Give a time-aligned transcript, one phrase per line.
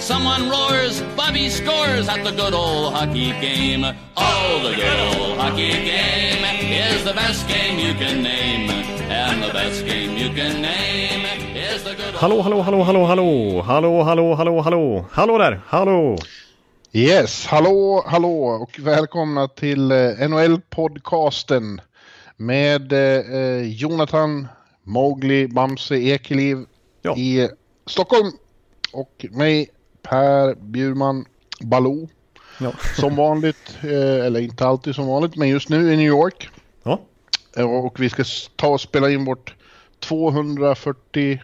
[0.00, 3.84] Someone roars, Bobby scores at the good old hockey game.
[4.16, 6.42] Oh, the good old hockey game
[6.72, 8.70] is the best game you can name.
[9.10, 13.62] And the best game you can name is the good Hallå, hallå, hallå, hallå, hallå,
[13.62, 16.16] hallå, hallå, hallå, hallå, hallå där, hallå!
[16.92, 19.96] Yes, hallå, hallå och välkomna till eh,
[20.28, 21.80] NHL-podcasten
[22.36, 24.48] med eh, Jonathan
[24.84, 26.58] Mowgli Bamse Ekeliv
[27.02, 27.16] Ja.
[27.16, 27.48] i
[27.86, 28.32] Stockholm
[28.92, 29.68] och mig
[30.02, 31.24] Per Bjurman
[31.60, 32.08] Baloo.
[32.60, 32.72] Ja.
[32.96, 36.48] Som vanligt, eh, eller inte alltid som vanligt, men just nu i New York.
[36.82, 37.00] Ja,
[37.56, 38.24] Eh, Och vi ska
[38.56, 39.54] ta och spela in vårt
[40.00, 41.40] 241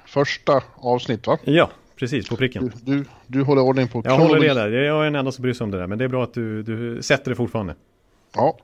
[0.75, 1.39] avsnitt va?
[1.45, 2.73] ja precis på pricken.
[2.83, 5.43] Du, du, du håller ordning på Jag håller det där, jag är den enda som
[5.43, 7.75] bryr sig om det där, men det är bra att du, du sätter det fortfarande.
[8.35, 8.59] Ja,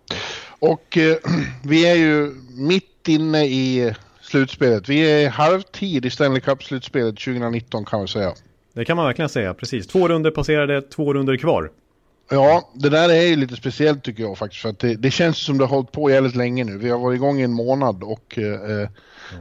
[0.59, 1.17] och eh,
[1.65, 4.89] vi är ju mitt inne i slutspelet.
[4.89, 8.33] Vi är i halvtid i Stanley Cup-slutspelet 2019 kan vi säga.
[8.75, 9.87] Det kan man verkligen säga, precis.
[9.87, 11.71] Två runder passerade, två runder kvar.
[12.31, 14.63] Ja, det där är ju lite speciellt tycker jag faktiskt.
[14.63, 16.79] För att det, det känns som det har hållit på jävligt länge nu.
[16.79, 18.89] Vi har varit igång i en månad och eh,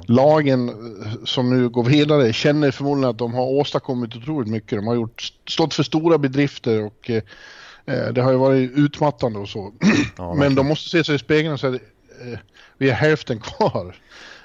[0.05, 4.77] lagen eh, som nu går vidare känner förmodligen att de har åstadkommit otroligt mycket.
[4.77, 7.23] De har gjort, stått för stora bedrifter och eh,
[7.85, 9.73] eh, det har ju varit utmattande och så.
[10.17, 12.39] Ja, Men de måste se sig i spegeln och säga eh,
[12.77, 13.95] vi är hälften kvar.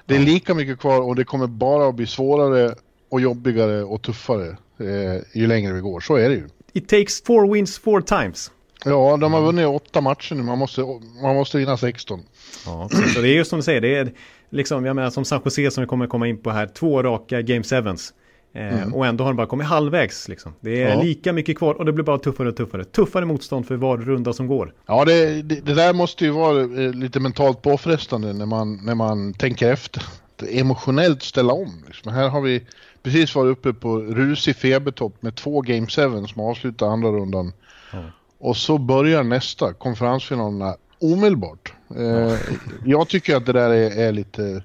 [0.06, 2.74] Det är lika mycket kvar och det kommer bara att bli svårare
[3.08, 4.48] och jobbigare och tuffare
[4.80, 6.00] eh, ju längre vi går.
[6.00, 6.48] Så är det ju.
[6.72, 8.50] It takes four wins four times.
[8.84, 10.42] Ja, de har vunnit åtta matcher nu.
[10.42, 10.80] Man måste,
[11.22, 12.20] man måste vinna 16.
[12.66, 12.88] Ja.
[13.14, 14.12] Så det är just som du säger, det är
[14.50, 17.42] liksom, jag menar som San Jose som vi kommer komma in på här, två raka
[17.42, 18.12] Game Sevens.
[18.54, 20.54] Eh, Och ändå har de bara kommit halvvägs liksom.
[20.60, 21.02] Det är Ja.
[21.02, 22.84] lika mycket kvar och det blir bara tuffare och tuffare.
[22.84, 24.72] Tuffare motstånd för var runda som går.
[24.86, 28.94] Ja, det, det, det där måste ju vara eh, lite mentalt påfrestande när man, när
[28.94, 30.02] man tänker efter.
[30.50, 31.84] Emotionellt ställa om.
[31.86, 32.12] Liksom.
[32.12, 32.62] Här har vi
[33.06, 37.52] precis varit uppe på rusig febertopp med två Game 7 som avslutar andra rundan.
[37.92, 37.98] Ja.
[38.38, 41.72] Och så börjar nästa, konferensfinalerna, omedelbart.
[41.96, 42.38] Eh,
[42.84, 44.62] jag tycker att det där är, är lite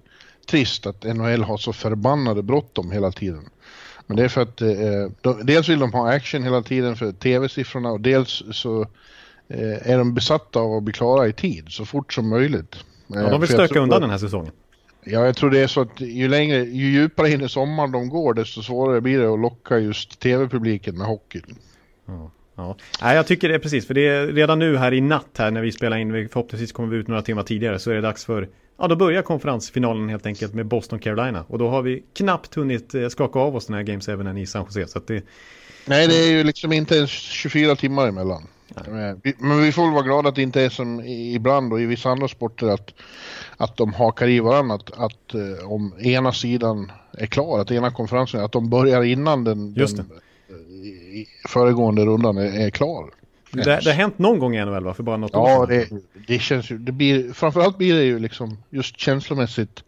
[0.49, 3.49] trist att NHL har så förbannade bråttom hela tiden.
[4.07, 4.69] Men det är för att eh,
[5.21, 8.81] de, dels vill de ha action hela tiden för tv-siffrorna och dels så
[9.47, 12.75] eh, är de besatta av att bli klara i tid så fort som möjligt.
[12.75, 14.51] Eh, Ja, de vill jag stöka undan den här säsongen.
[15.03, 18.09] Ja, jag tror det är så att ju längre, ju djupare in i sommaren de
[18.09, 21.41] går desto svårare blir det att locka just tv-publiken med hockey.
[22.55, 22.75] Ja.
[23.01, 25.51] Nej, jag tycker det är precis, för det är redan nu här i natt här
[25.51, 28.01] när vi spelar in, vi- förhoppningsvis kommer vi ut några timmar tidigare, så är det
[28.01, 31.45] dags för, ja då börjar konferensfinalen helt enkelt med Boston Carolina.
[31.47, 34.01] Och då har vi knappt hunnit eh, skaka av oss den här Game
[34.33, 34.87] 7 i San Jose.
[34.87, 35.23] Så det,
[35.85, 38.43] Nej, det är ju liksom inte ens 24 timmar emellan.
[39.37, 42.09] Men vi får väl vara glada att det inte är som ibland och i vissa
[42.09, 42.93] andra sporter att,
[43.57, 44.75] att de hakar i varandra.
[44.75, 49.43] Att, att eh, om ena sidan är klar, att ena konferensen, att de börjar innan
[49.43, 50.05] den, den eh,
[51.49, 53.09] föregående rundan är, är klar.
[53.51, 54.93] det, det har hänt någon gång i NHL va?
[54.93, 56.01] För bara något år Ja, sedan.
[56.13, 59.83] det, det känns ju, det blir, framförallt blir det ju liksom just känslomässigt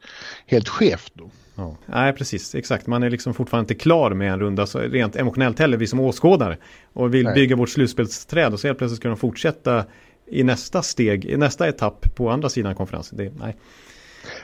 [0.46, 1.30] helt skevt då.
[1.56, 1.78] Ja.
[1.86, 2.56] Nej, precis.
[2.56, 2.88] Exakt.
[2.88, 6.00] Man är liksom fortfarande inte klar med en runda så rent emotionellt heller, vi som
[6.00, 6.58] åskådare.
[6.94, 7.36] Och vill Nej.
[7.36, 9.86] bygga vårt slutspelsträd och så helt plötsligt ska de fortsätta
[10.28, 13.18] i nästa steg, i nästa etapp på andra sidan konferensen.
[13.18, 13.56] Det, nej.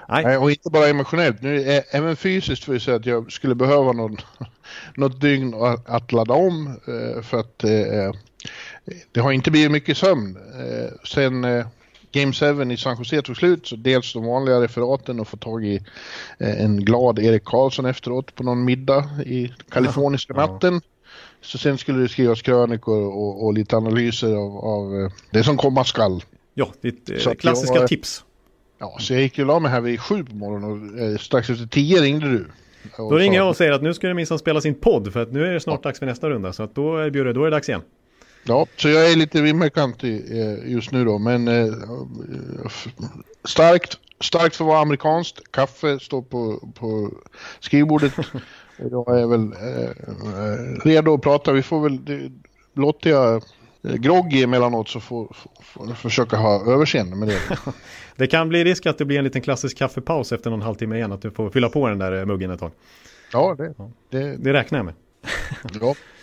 [0.10, 0.24] Nej.
[0.24, 3.92] Nej, och inte bara emotionellt, nu även fysiskt får jag säga att jag skulle behöva
[3.92, 4.18] någon,
[4.96, 5.54] något dygn
[5.86, 8.14] att, ladda om eh, för att eh,
[9.12, 10.38] det har inte blivit mycket sömn.
[10.38, 11.66] Eh, sen eh,
[12.12, 15.66] Game 7 i San Jose tog slut, så dels de vanliga referaten och få tag
[15.66, 15.76] i
[16.40, 20.46] eh, en glad Erik Karlsson efteråt på någon middag i kaliforniska Ja.
[20.48, 20.82] natten.
[21.42, 25.58] Så sen skulle det skrivas krönikor och, och lite analyser av, av eh, det som
[25.58, 26.24] komma skall.
[26.54, 28.24] Ja, ditt eh, Så klassiska jag- tips.
[28.80, 31.50] Ja, så jag gick ju la mig här vid sju på morgonen och eh, strax
[31.50, 32.46] efter tio ringde du.
[32.98, 35.32] Då ringer jag och säger att nu ska det minsann spela sin podd för att
[35.32, 36.54] nu är det snart dags för nästa runda.
[36.54, 37.82] Så att då är Bjurre, då är det dags igen.
[38.44, 41.74] Ja, så jag är lite vimmerkantig eh, just nu då, men eh,
[43.44, 45.52] starkt, starkt för att vara amerikanskt.
[45.52, 47.12] Kaffe står på, på
[47.60, 48.14] skrivbordet.
[48.80, 51.52] Och jag är väl eh, redo att prata.
[51.52, 52.32] Vi får väl, det,
[52.74, 53.44] låter jag
[53.82, 57.40] groggy emellanåt så får, får, får försöka ha överseende med det.
[58.16, 61.12] Det kan bli risk att det blir en liten klassisk kaffepaus efter någon halvtimme igen.
[61.12, 62.72] Att du får fylla på den där muggen ett tag.
[63.34, 63.74] Ja, det,
[64.10, 64.94] det, Det räknar jag med.
[65.82, 65.96] ja.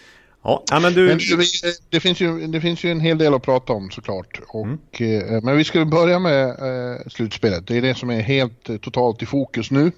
[0.46, 1.06] Ja, men du...
[1.06, 4.40] Men det, det, finns ju, det finns ju en hel del att prata om såklart.
[4.48, 7.66] Och, eh, men vi ska börja med eh, slutspelet.
[7.66, 9.92] Det är det som är helt eh, totalt i fokus nu.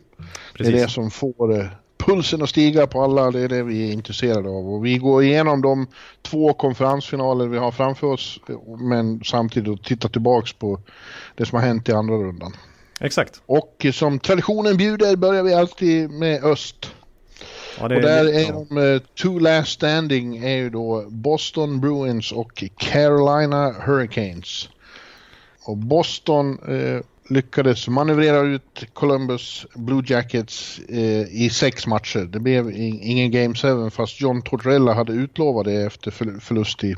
[0.52, 0.72] Precis.
[0.72, 1.66] Det är det som får eh,
[1.98, 4.74] pulsen att stiga på alla, det är det vi är intresserade av.
[4.74, 5.86] Och vi går igenom de
[6.22, 8.40] två konferensfinaler vi har framför oss,
[8.78, 10.80] men samtidigt tittar tillbaks på
[11.34, 12.52] det som har hänt i andra rundan.
[13.00, 13.40] Exakt.
[13.46, 16.90] Och som traditionen bjuder börjar vi alltid med öst.
[17.78, 22.64] Ja, och där är de uh, two last standing är ju då Boston Bruins och
[22.76, 24.68] Carolina Hurricanes.
[25.62, 32.20] Och Boston uh, lyckades manövrera ut Columbus Blue Jackets uh, i sex matcher.
[32.20, 36.10] Det blev ingen Game 7 fast John Tortorella hade utlovat det efter
[36.40, 36.94] förlust i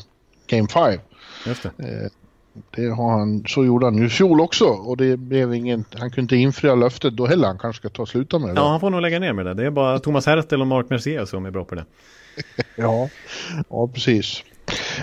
[0.47, 1.01] Game 5.
[1.47, 2.11] Just det.
[2.71, 6.11] Det har han, så gjorde han ju i fjol också och det blev ingen, han
[6.11, 7.47] kunde inte infria löftet då heller.
[7.47, 8.61] Han kanske ska ta sluta med det.
[8.61, 9.55] Ja, han får nog lägga ner med det.
[9.55, 11.85] Det är bara Thomas Hertel och Mark Mercier som är bra på det.
[12.77, 13.09] ja,
[13.69, 14.43] ja precis.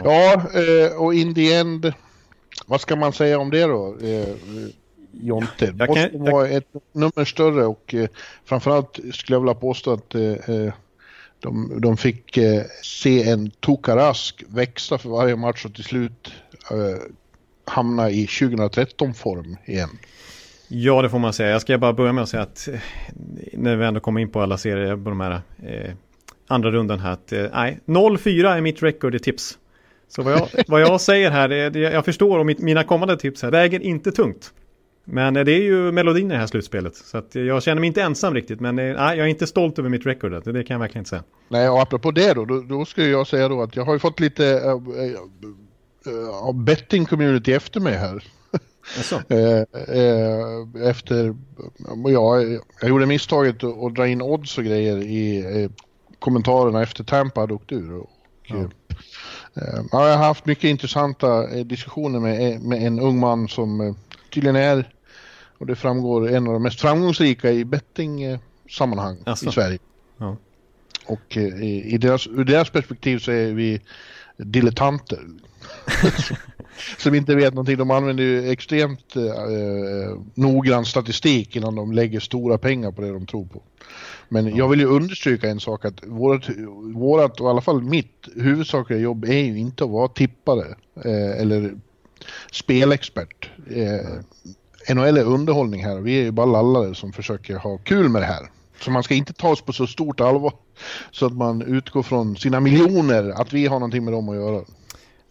[0.04, 1.94] Ja, ja, och in the end,
[2.66, 3.98] vad ska man säga om det då?
[4.02, 4.28] Eh,
[5.12, 5.76] Jonte.
[5.80, 8.08] Jag kan, måste vara ett nummer större och eh,
[8.46, 10.74] framförallt skulle jag vilja påstå att eh, eh
[11.40, 16.32] de, de fick eh, se en Tokarask växa för varje match och till slut
[16.72, 17.02] eh,
[17.70, 19.90] hamna i 2013-form igen.
[20.68, 21.50] Ja, det får man säga.
[21.50, 22.80] Jag ska bara börja med att säga att eh,
[23.54, 25.92] när vi ändå kommer in på alla serier på de här eh,
[26.48, 29.58] andra rundan här att eh, nej, 0-4 är mitt record i tips.
[30.08, 33.18] Så vad jag, vad jag säger här, det, det, jag förstår och mitt, mina kommande
[33.18, 34.54] tips här väger inte tungt.
[35.10, 36.96] Men det är ju melodin i det här slutspelet.
[36.96, 38.60] Så att jag känner mig inte ensam riktigt.
[38.60, 40.32] Men nej, jag är inte stolt över mitt record.
[40.32, 41.24] Det kan jag verkligen inte säga.
[41.50, 44.00] Nej, och apropå det då, då, då skulle jag säga då att jag har ju
[44.00, 44.78] fått lite äh,
[46.08, 48.24] äh, betting-community efter mig här.
[49.30, 49.64] äh,
[50.90, 51.36] efter,
[52.06, 52.42] ja,
[52.82, 55.70] jag gjorde misstaget att dra in odds och grejer i
[56.20, 57.94] kommentarerna efter Tampa hade åkt ur.
[57.94, 58.10] Och,
[58.48, 58.70] ja.
[59.92, 63.96] jag har haft mycket intressanta diskussioner med, med en ung man som
[64.34, 64.94] tydligen är,
[65.58, 69.18] och det framgår, en av de mest framgångsrika i betting-sammanhang
[69.48, 69.80] i Sverige.
[70.18, 70.38] Ja.
[71.08, 73.82] Och eh, i, i deras, ur deras perspektiv så är vi
[74.38, 75.20] dilettanter.
[76.98, 77.78] som inte vet någonting.
[77.78, 83.26] De använder ju extremt eh, noggrann statistik innan de lägger stora pengar på det de
[83.26, 83.62] tror på.
[84.30, 86.50] Men jag vill ju understryka en sak att vårat,
[86.96, 90.76] vårat och i alla fall mitt huvudsakliga jobb är ju inte att vara tippare
[91.06, 91.76] eh, eller
[92.52, 93.50] spelexpert.
[93.70, 98.10] Eh, NHL är underhållning här och vi är ju bara lallare som försöker ha kul
[98.10, 98.50] med det här.
[98.82, 100.54] Så man ska inte ta oss på så stort allvar
[101.12, 104.62] så att man utgår från sina miljoner att vi har någonting med dem att göra.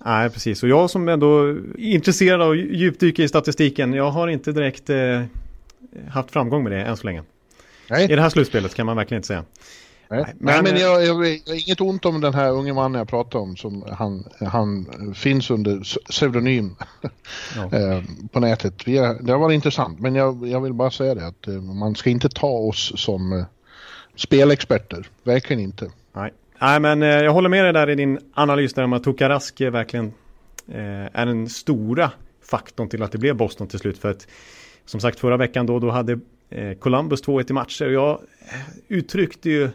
[0.07, 0.63] Nej, precis.
[0.63, 4.91] Och jag som ändå är intresserad av att djupdyka i statistiken, jag har inte direkt
[4.91, 5.23] eh,
[6.09, 7.23] haft framgång med det än så länge.
[7.91, 8.05] Nej.
[8.13, 9.45] I det här slutspelet kan man verkligen inte säga.
[10.09, 13.09] Nej, men, men jag, jag, jag har inget ont om den här unge mannen jag
[13.09, 13.57] pratade om.
[13.57, 15.81] Som han, han finns under
[16.11, 16.77] pseudonym
[17.57, 17.71] ja.
[17.79, 18.89] Eh, på nätet.
[18.89, 21.55] Vi är, det har varit intressant, men jag, jag vill bara säga det att eh,
[21.55, 23.45] man ska inte ta oss som eh,
[24.17, 25.09] spelexperter.
[25.25, 25.91] Verkligen inte.
[26.13, 29.61] Nej, Nej men jag håller med dig där i din analys där om att Tukarask
[29.61, 30.13] verkligen
[31.13, 32.11] är den stora
[32.51, 33.99] faktorn till att det blev Boston till slut.
[33.99, 34.27] För att
[34.85, 36.19] som sagt förra veckan då, då hade
[36.79, 37.85] Columbus 2-1 i matcher.
[37.85, 38.21] Jag
[38.89, 39.71] uttryckte ju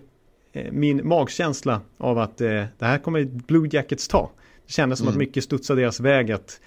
[0.53, 4.31] Eh, min magkänsla av att eh, det här kommer Blue Jackets ta.
[4.67, 5.13] Det kändes som mm.
[5.13, 6.59] att mycket studsade deras väg att,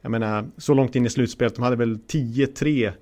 [0.00, 2.92] jag menar, så långt in i slutspelet, de hade väl 10-3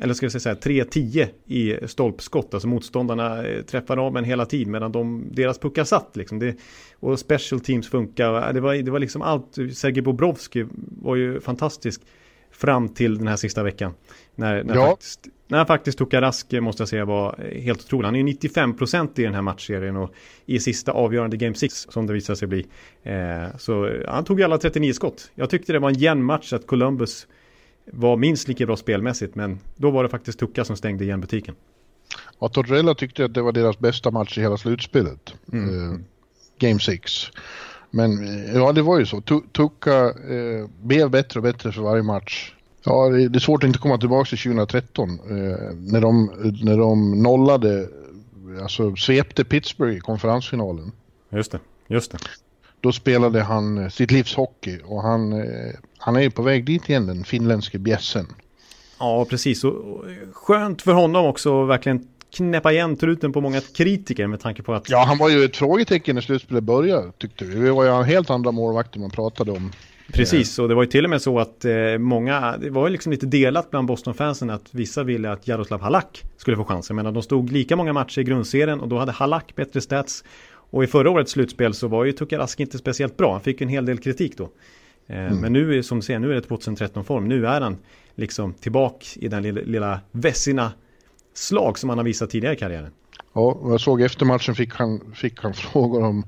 [0.00, 2.54] eller ska jag säga 3-10 i stolpskott.
[2.54, 6.16] Alltså motståndarna eh, träffar av en hela tiden medan de, deras puckar satt.
[6.16, 6.38] Liksom.
[6.38, 6.56] Det,
[7.00, 8.52] och special teams funkar.
[8.52, 9.54] Det var, det var liksom allt.
[9.74, 10.66] Sergej Bobrovski
[11.02, 12.02] var ju fantastisk
[12.50, 13.94] fram till den här sista veckan.
[14.34, 14.86] När, när, ja.
[14.86, 18.06] faktiskt, när faktiskt Tokarask måste jag säga var helt otrolig.
[18.06, 20.14] Han är ju 95% i den här matchserien och
[20.46, 22.66] i sista avgörande Game 6 som det visade sig bli.
[23.02, 25.30] Eh, så han tog ju alla 39 skott.
[25.34, 27.26] Jag tyckte det var en jämn match att Columbus
[27.84, 31.54] var minst lika bra spelmässigt men då var det faktiskt Tucka som stängde igen butiken.
[32.38, 35.34] Ja, Tortorella tyckte att det var deras bästa match i hela slutspelet.
[35.52, 35.92] Mm.
[35.92, 35.98] Eh,
[36.58, 37.12] game 6.
[37.90, 39.20] Men eh, ja, det var ju så.
[39.52, 42.54] Tucka eh, blev bättre och bättre för varje match.
[42.84, 45.16] Ja, det är svårt att inte komma tillbaka till 2013 eh,
[45.76, 46.30] när, de,
[46.62, 47.88] när de nollade,
[48.62, 50.92] alltså svepte Pittsburgh i konferensfinalen.
[51.30, 52.18] Just det, just det.
[52.80, 56.64] Då spelade han eh, sitt livs hockey och han, eh, han är ju på väg
[56.64, 58.26] dit igen, den finländske bjässen.
[58.98, 59.64] Ja, precis.
[59.64, 64.74] Och skönt för honom också verkligen knäppa igen truten på många kritiker med tanke på
[64.74, 64.90] att...
[64.90, 67.54] Ja, han var ju ett frågetecken när slutspelet började tyckte vi.
[67.54, 69.72] Det var ju helt andra målvakter man pratade om.
[70.12, 72.92] Precis, och det var ju till och med så att eh, många, det var ju
[72.92, 76.96] liksom lite delat bland Boston-fansen att vissa ville att Jaroslav Halak skulle få chansen.
[76.96, 80.24] Men de stod lika många matcher i grundserien och då hade Halak bättre stats.
[80.70, 83.32] Och i förra årets slutspel så var ju Tukarask inte speciellt bra.
[83.32, 84.50] Han fick en hel del kritik då.
[85.06, 85.38] Eh, mm.
[85.38, 87.28] Men nu, som ser, nu är det 2013-form.
[87.28, 87.76] Nu är han
[88.14, 90.72] liksom tillbaka i den lilla, lilla Vessina
[91.34, 92.92] slag som han har visat tidigare i karriären.
[93.32, 96.24] Ja, jag såg efter matchen fick han, fick han frågor om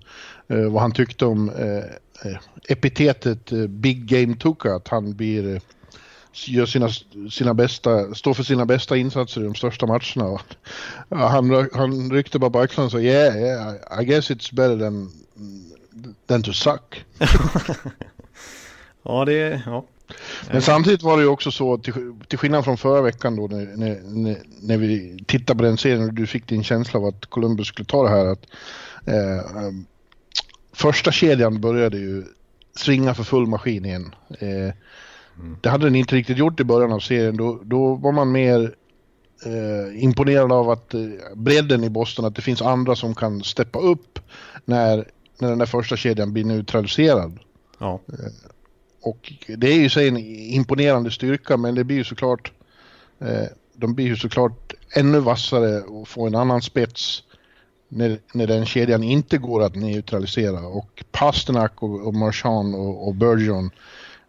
[0.48, 5.60] eh, vad han tyckte om eh, eh epitetet eh, Big Game Tuka, att han blir
[6.34, 6.88] gör sina,
[7.30, 10.40] sina bästa, står för sina bästa insatser i de största matcherna.
[11.08, 15.10] Han, han ryckte bara på axlarna och sa yeah, yeah, I guess it's better than,
[16.26, 17.04] than to suck.
[19.02, 19.84] ja, det, ja.
[20.50, 23.66] Men samtidigt var det ju också så, till, till skillnad från förra veckan då när,
[23.76, 27.66] när, när vi tittade på den serien och du fick din känsla av att Columbus
[27.66, 28.46] skulle ta det här, att
[29.06, 29.72] eh,
[30.72, 32.24] första kedjan började ju
[32.76, 34.14] svinga för full maskin igen.
[34.38, 34.74] Eh,
[35.42, 35.56] Mm.
[35.60, 37.36] Det hade den inte riktigt gjort i början av serien.
[37.36, 38.74] Då, då var man mer
[39.44, 41.00] eh, imponerad av att eh,
[41.34, 44.18] bredden i Boston, att det finns andra som kan steppa upp
[44.64, 45.08] när,
[45.38, 47.38] när den där första kedjan blir neutraliserad.
[47.78, 48.00] Ja.
[48.08, 48.32] Eh,
[49.02, 52.52] och det är ju sig en imponerande styrka, men det blir ju såklart
[53.18, 57.22] eh, de blir ju såklart ännu vassare och får en annan spets
[57.88, 60.60] när, när den kedjan inte går att neutralisera.
[60.60, 63.70] Och Pasternak och, och Marchand och, och Bergeron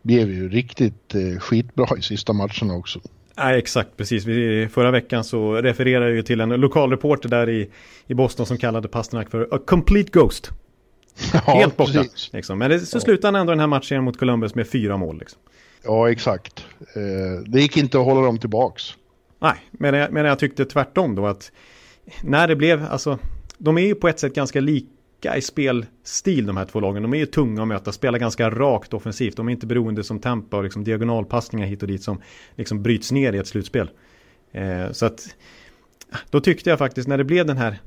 [0.03, 2.99] blev ju riktigt eh, skitbra i sista matcherna också.
[3.37, 4.25] Nej, exakt, precis.
[4.25, 7.69] Vi, förra veckan så refererade jag ju till en lokalreporter där i,
[8.07, 10.49] i Boston som kallade Pasternak för a complete ghost.
[11.33, 12.03] Ja, Helt borta.
[12.31, 12.59] Liksom.
[12.59, 13.01] Men det, så ja.
[13.01, 15.19] slutade han ändå den här matchen mot Columbus med fyra mål.
[15.19, 15.39] Liksom.
[15.83, 16.65] Ja, exakt.
[16.79, 18.83] Eh, det gick inte att hålla dem tillbaks.
[19.39, 21.51] Nej, men jag, men jag tyckte tvärtom då att
[22.23, 23.19] när det blev, alltså,
[23.57, 24.87] de är ju på ett sätt ganska lika
[25.23, 27.03] lika i spelstil de här två lagen.
[27.03, 29.37] De är ju tunga att möta, spelar ganska rakt offensivt.
[29.37, 32.21] De är inte beroende som Tampa och liksom diagonalpassningar hit och dit som
[32.55, 33.89] liksom bryts ner i ett slutspel.
[34.51, 35.35] Eh, så att
[36.29, 37.79] då tyckte jag faktiskt när det blev den här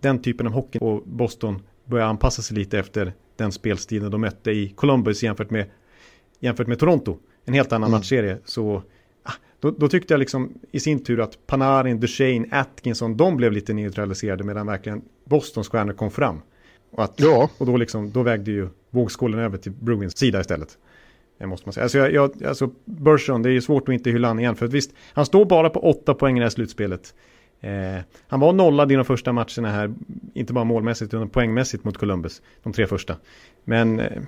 [0.00, 4.50] den typen av hockey och Boston började anpassa sig lite efter den spelstilen de mötte
[4.50, 5.66] i Columbus jämfört med,
[6.40, 7.18] jämfört med Toronto.
[7.44, 7.98] En helt annan mm.
[7.98, 8.38] matchserie.
[8.44, 8.82] Så
[9.60, 13.72] då, då, tyckte jag liksom i sin tur att Panarin, Duchene, Atkinson, de blev lite
[13.72, 16.40] neutraliserade medan verkligen Bostons stjärnor kom fram.
[16.94, 17.50] Och, att, ja.
[17.58, 20.78] och då, liksom, då vägde ju vågskålen över till Bruins sida istället.
[21.38, 21.82] Det måste man säga.
[21.82, 24.56] Alltså, jag, jag, alltså Burson, det är ju svårt att inte hylla han igen.
[24.56, 27.14] För att visst, han står bara på åtta poäng i det här slutspelet.
[27.60, 29.94] Eh, han var nollad i de första matcherna här,
[30.34, 32.42] inte bara målmässigt utan poängmässigt mot Columbus.
[32.62, 33.16] De tre första.
[33.64, 34.22] Men eh,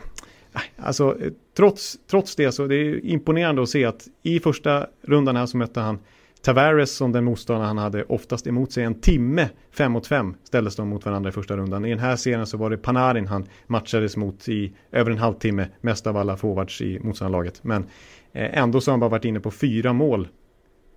[0.77, 1.17] alltså,
[1.57, 5.57] trots, trots det så det är imponerande att se att i första rundan här så
[5.57, 5.99] mötte han
[6.47, 10.77] Tavares som den motståndare han hade oftast emot sig en timme, fem mot fem ställdes
[10.77, 11.85] de mot varandra i första rundan.
[11.85, 15.69] I den här serien så var det Panarin han matchades mot i över en halvtimme,
[15.81, 17.65] mest av alla forwards i motståndarlaget.
[17.65, 17.83] Men
[18.33, 20.29] eh, ändå så har han bara varit inne på fyra mål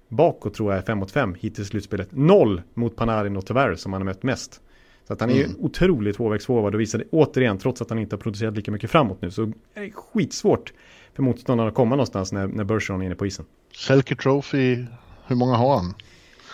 [0.09, 2.07] bakåt tror jag, fem mot fem hittills i slutspelet.
[2.11, 4.61] Noll mot Panarin och Tavares som han har mött mest.
[5.07, 5.55] Så att han är mm.
[5.59, 9.31] otroligt tvåvägsforward och visade återigen, trots att han inte har producerat lika mycket framåt nu,
[9.31, 9.41] så
[9.73, 10.73] är det skitsvårt
[11.13, 13.45] för motståndarna att komma någonstans när, när Bergeron är inne på isen.
[13.73, 14.85] Selke Trophy
[15.29, 15.93] hur många har han?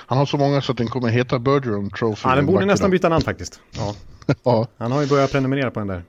[0.08, 2.30] Han har så många så att den kommer heta Bergeron Trophy.
[2.30, 3.60] Ja, den borde nästan byta namn faktiskt.
[3.72, 3.96] Ja.
[4.44, 4.68] ja.
[4.78, 6.04] Han har ju börjat prenumerera på den där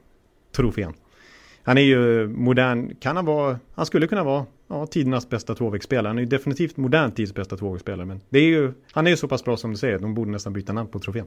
[0.57, 0.95] trofén.
[1.63, 6.09] Han är ju modern, kan han vara, han skulle kunna vara ja, tidernas bästa tvåvägsspelare.
[6.09, 8.07] Han är ju definitivt modern tids bästa tvåvägsspelare.
[8.07, 10.31] Men det är ju, han är ju så pass bra som du säger, de borde
[10.31, 11.27] nästan byta namn på trofén.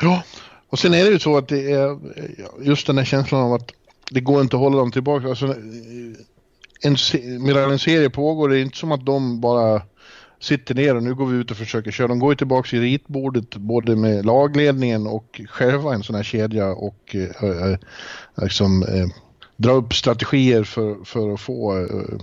[0.00, 0.22] Ja,
[0.68, 1.98] och sen är det ju så att det är
[2.60, 3.72] just den här känslan av att
[4.10, 5.28] det går inte att hålla dem tillbaka.
[5.28, 5.54] Alltså,
[6.80, 6.96] en,
[7.44, 9.82] medan en serie pågår, det är inte som att de bara
[10.40, 12.08] sitter ner och nu går vi ut och försöker köra.
[12.08, 16.68] De går ju tillbaka i ritbordet både med lagledningen och själva en sån här kedja
[16.68, 17.78] och eh, eh,
[18.42, 19.06] liksom eh,
[19.56, 22.18] dra upp strategier för, för att få eh,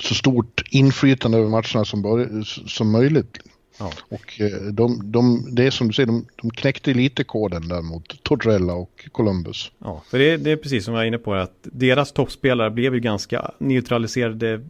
[0.00, 3.38] så stort inflytande över matcherna som, som möjligt.
[3.78, 3.92] Ja.
[4.08, 7.82] Och eh, de, de, det är som du säger, de, de knäckte lite koden där
[7.82, 9.72] mot Tortorella och Columbus.
[9.78, 12.94] Ja, för det, det är precis som jag är inne på, att deras toppspelare blev
[12.94, 14.60] ju ganska neutraliserade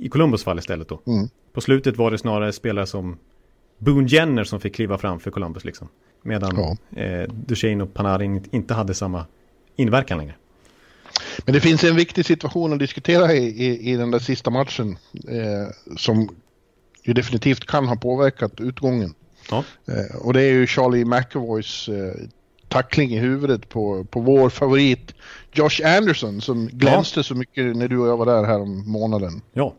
[0.00, 1.00] i Columbus fall istället då.
[1.06, 1.28] Mm.
[1.52, 3.18] På slutet var det snarare spelare som
[3.78, 5.88] Boone Jenner som fick kliva fram för Columbus liksom.
[6.22, 7.00] Medan ja.
[7.02, 9.26] eh, Duchene och Panarin inte hade samma
[9.76, 10.34] inverkan längre.
[11.44, 14.98] Men det finns en viktig situation att diskutera i, i, i den där sista matchen
[15.28, 16.28] eh, som
[17.02, 19.14] ju definitivt kan ha påverkat utgången.
[19.50, 19.64] Ja.
[19.86, 22.14] Eh, och det är ju Charlie McAvoys eh,
[22.68, 25.14] tackling i huvudet på, på vår favorit
[25.52, 27.24] Josh Anderson som glänste ja.
[27.24, 29.42] så mycket när du och jag var där här om månaden.
[29.52, 29.74] Ja.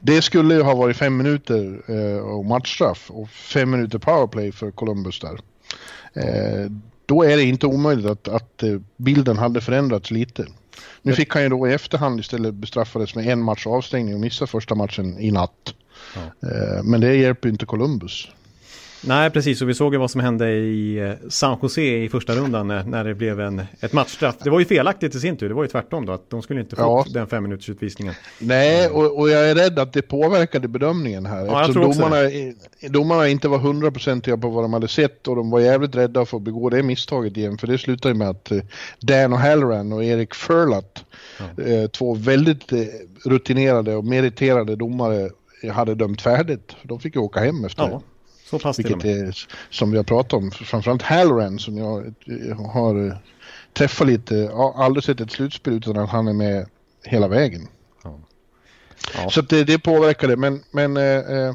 [0.00, 4.70] Det skulle ju ha varit fem minuter eh, och matchstraff och fem minuter powerplay för
[4.70, 5.38] Columbus där.
[6.14, 6.70] Eh,
[7.06, 10.46] då är det inte omöjligt att, att eh, bilden hade förändrats lite.
[11.02, 14.46] Nu fick han ju då i efterhand istället bestraffades med en match avstängning och missa
[14.46, 15.74] första matchen i natt.
[16.14, 16.48] Ja.
[16.48, 18.28] Eh, men det hjälper ju inte Columbus.
[19.06, 19.62] Nej, precis.
[19.62, 22.84] Och vi såg ju vad som hände i eh, San Jose i första rundan när,
[22.84, 24.34] när det blev en, ett matchstraff.
[24.44, 25.48] Det var ju felaktigt i sin tur.
[25.48, 26.12] Det var ju tvärtom då.
[26.12, 27.12] Att de skulle inte fått ja.
[27.12, 28.14] den fem minuters utvisningen.
[28.38, 31.46] Nej, och, och, jag är rädd att det påverkade bedömningen här.
[31.46, 32.16] Ja, eftersom domarna,
[32.88, 36.36] domarna inte var hundraprocentiga på vad de hade sett och de var jävligt rädda för
[36.36, 37.58] att begå det misstaget igen.
[37.58, 38.58] För det slutade med att eh,
[39.00, 41.04] Dan och Halloran och Erik Furlat,
[41.38, 41.64] ja.
[41.64, 42.72] Eh, två väldigt
[43.24, 45.30] rutinerade och meriterade domare
[45.72, 46.76] hade dömt färdigt.
[46.82, 48.02] De fick ju åka hem efter ja.
[48.58, 53.06] Så pass Vilket är, som vi har pratat om, framförallt Halloran som jag, jag har
[53.06, 53.16] eh,
[53.72, 56.66] träffat lite, jag har aldrig sett ett slutspel utan att han är med
[57.04, 57.68] hela vägen.
[58.04, 58.20] Ja.
[59.14, 59.30] Ja.
[59.30, 61.54] Så det, det påverkade, men, men eh, eh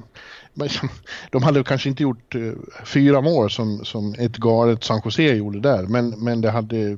[1.31, 2.51] de hade kanske inte gjort eh,
[2.85, 6.97] fyra mål som, som ett galet San Jose gjorde där, men, men det hade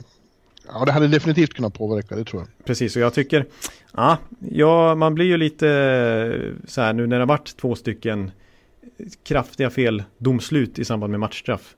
[0.74, 2.66] Ja, det hade definitivt kunnat påverka, det tror jag.
[2.66, 3.46] Precis, och jag tycker,
[3.94, 5.66] ja, ja man blir ju lite
[6.68, 8.32] så här nu när det har varit två stycken
[9.24, 11.76] kraftiga fel domslut i samband med matchstraff.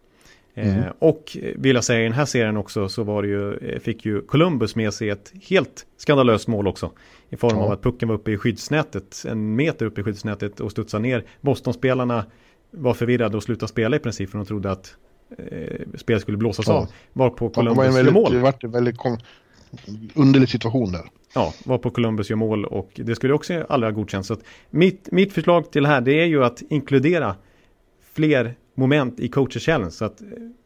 [0.53, 0.83] Eh, mm.
[0.83, 3.79] Eh, och vill jag säga i den här serien också så var det ju, eh,
[3.79, 6.91] fick ju Columbus med sig ett helt skandalöst mål också.
[7.29, 7.63] I form ja.
[7.63, 11.23] av att pucken var uppe i skyddsnätet, en meter uppe i skyddsnätet och studsade ner.
[11.41, 12.25] Bostonspelarna
[12.71, 14.95] var förvirrade och slutade spela i princip för de trodde att
[15.37, 16.73] eh, spelet skulle blåsas ja.
[16.73, 16.87] av.
[17.13, 18.33] Var på Columbus ja, väldigt, mål.
[18.33, 18.97] Det var väldigt
[20.13, 21.09] underlig situation där.
[21.35, 24.27] Ja, var på Columbus gör mål och det skulle också aldrig ha godkänts.
[24.27, 24.37] Så
[24.69, 27.35] mitt, mitt förslag till det här det är ju att inkludera
[28.13, 30.21] fler moment i coacher challenge så att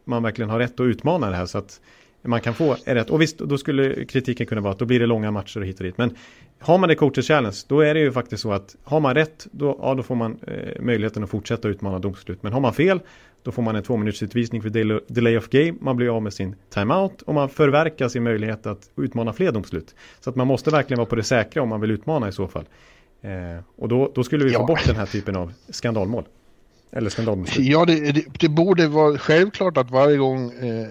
[0.05, 1.81] man verkligen har rätt att utmana det här så att
[2.27, 3.09] man kan få rätt.
[3.09, 5.79] Och visst, då skulle kritiken kunna vara att då blir det långa matcher och hit
[5.79, 5.97] och dit.
[5.97, 6.15] Men
[6.59, 9.47] har man det coacher challenge, då är det ju faktiskt så att har man rätt,
[9.51, 12.43] då, ja, då får man eh, möjligheten att fortsätta utmana domslut.
[12.43, 12.99] Men har man fel,
[13.43, 14.69] då får man en två minuters utvisning för
[15.13, 18.89] delay of game, man blir av med sin timeout och man förverkar sin möjlighet att
[18.97, 19.95] utmana fler domslut.
[20.19, 22.47] Så att man måste verkligen vara på det säkra om man vill utmana i så
[22.47, 22.65] fall.
[23.21, 24.59] Eh, och då, då, skulle vi ja.
[24.59, 26.23] få bort den här typen av skandalmål.
[26.91, 27.67] Eller skandalbeslut.
[27.67, 30.87] Ja, det, det, det, borde vara självklart att varje gång eh,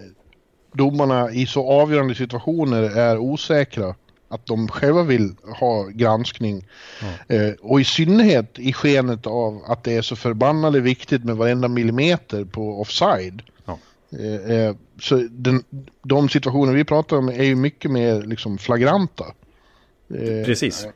[0.77, 3.95] domarna i så avgörande situationer är osäkra
[4.29, 6.65] att de själva vill ha granskning.
[7.01, 7.35] Ja.
[7.37, 11.69] Eh, och i synnerhet i skenet av att det är så förbannade viktigt med varenda
[11.69, 13.43] millimeter på offside.
[14.19, 15.65] Eh, eh så den,
[16.03, 19.25] de situationer vi pratar om är ju mycket mer liksom flagranta.
[20.15, 20.89] Eh, Precis.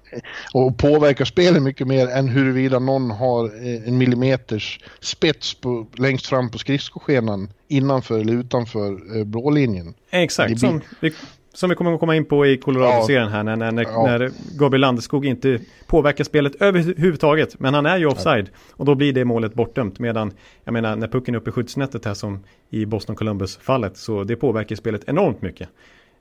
[0.55, 6.27] Och påverkar spelet mycket mer än huruvida någon har eh, en millimeters spets på, längst
[6.27, 9.95] fram på skridskoskenan innanför eller utanför eh, blålinjen.
[10.11, 11.13] Exakt, som vi,
[11.53, 14.07] som vi kommer att komma in på i Colorado-serien här när, när, ja.
[14.07, 17.61] när Gabriel Landeskog inte påverkar spelet överhuvudtaget.
[17.61, 19.99] Men han är ju offside och då blir det målet bortdömt.
[19.99, 20.33] Medan,
[20.65, 24.37] jag menar, när pucken är uppe i skyddsnätet här som i Boston Columbus-fallet så det
[24.37, 25.69] påverkar spelet enormt mycket.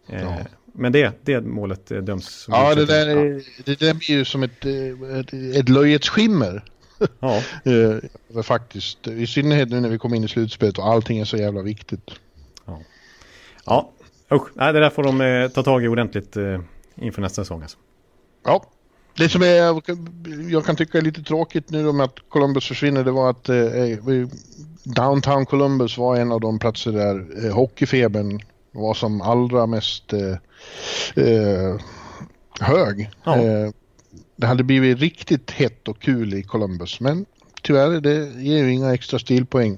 [0.08, 0.38] Ja.
[0.74, 2.46] Men det, det målet eh, döms.
[2.50, 6.64] Ja, det där, är, det där blir ju som ett, eh, ett, ett löjets skimmer.
[7.20, 7.42] Ja.
[7.64, 11.38] eh, faktiskt, i synnerhet nu när vi kommer in i slutspelet och allting är så
[11.38, 12.12] jävla viktigt.
[12.66, 12.82] Ja,
[13.66, 13.92] ja.
[14.32, 16.62] usch, nej, det där får de eh, ta tag i ordentligt eh,
[16.96, 17.62] inför nästa säsong.
[17.62, 17.78] Alltså.
[18.46, 18.66] Ja,
[19.18, 19.82] det som är,
[20.52, 23.56] jag kan tycka är lite tråkigt nu med att Columbus försvinner, det var att eh,
[24.84, 28.40] Downtown Columbus var en av de platser där eh, hockeyfebern
[28.72, 30.38] var som allra mest eh,
[31.26, 31.76] eh,
[32.60, 33.10] hög.
[33.24, 33.38] Ja.
[33.38, 33.72] Eh,
[34.36, 37.26] det hade blivit riktigt hett och kul i Columbus men
[37.62, 39.78] tyvärr det ger ju inga extra stilpoäng.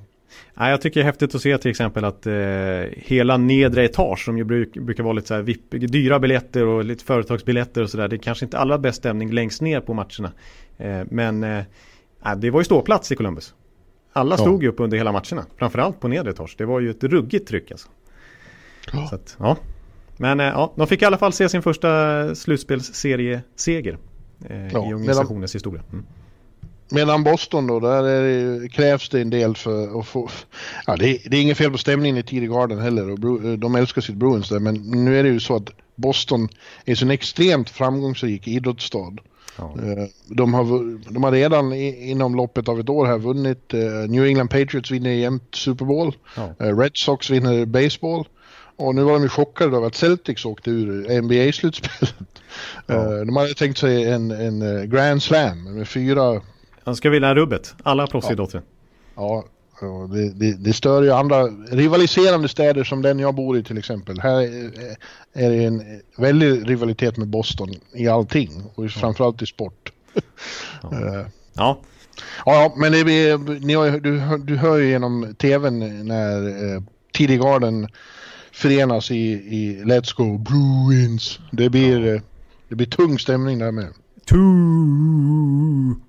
[0.53, 2.33] Ja, jag tycker det är häftigt att se till exempel att eh,
[2.93, 6.85] hela nedre etage som ju bruk, brukar vara lite så här VIP, dyra biljetter och
[6.85, 8.07] lite företagsbiljetter och sådär.
[8.07, 10.31] Det är kanske inte allra bäst stämning längst ner på matcherna.
[10.77, 11.63] Eh, men eh,
[12.37, 13.53] det var ju ståplats i Columbus.
[14.13, 15.45] Alla stod ju upp under hela matcherna.
[15.57, 16.55] Framförallt på nedre etage.
[16.57, 17.89] Det var ju ett ruggigt tryck alltså.
[18.93, 19.07] Ja.
[19.07, 19.57] Så att, ja.
[20.21, 23.97] Men eh, ja, de fick i alla fall se sin första slutspelsserieseger
[24.49, 25.81] eh, ja, i organisationens medan, historia.
[25.91, 26.05] Mm.
[26.91, 30.29] Medan Boston då, där det, krävs det en del för att få...
[30.87, 33.75] Ja, det, är, det är inget fel på stämningen i tidig Garden heller och de
[33.75, 36.49] älskar sitt Bruins där men nu är det ju så att Boston
[36.85, 39.13] är en extremt framgångsrik idrottsstad.
[39.57, 39.75] Ja.
[39.83, 40.63] Eh, de, har,
[41.13, 43.73] de har redan inom loppet av ett år här vunnit
[44.09, 46.15] New England Patriots vinner jämt Super Bowl.
[46.35, 46.53] Ja.
[46.57, 48.25] Red Sox vinner baseball.
[48.81, 52.13] Och nu var de ju chockade över att Celtics åkte ur NBA-slutspelet.
[52.87, 52.93] Ja.
[52.93, 56.41] Eh, de hade tänkt sig en, en eh, Grand Slam med fyra...
[56.83, 58.61] Han ska vinna rubbet, alla proffsidrotter.
[59.15, 59.45] Ja,
[59.81, 63.77] ja det, det, det, stör ju andra rivaliserande städer som den jag bor i till
[63.77, 64.19] exempel.
[64.19, 64.71] Här är,
[65.33, 69.91] är det en väldig rivalitet med Boston i allting och framförallt i sport.
[70.13, 70.91] Ja.
[70.91, 71.25] Eh.
[71.53, 71.79] ja.
[72.45, 76.81] Ja, men det, ni har, du, du hör ju genom tvn när eh,
[77.13, 77.87] Tidig Garden
[78.51, 81.39] förenas i, i Let's Go Bruins.
[81.51, 82.21] Det blir, ja.
[82.69, 83.93] det blir tung stämning där med.
[84.25, 86.01] Two.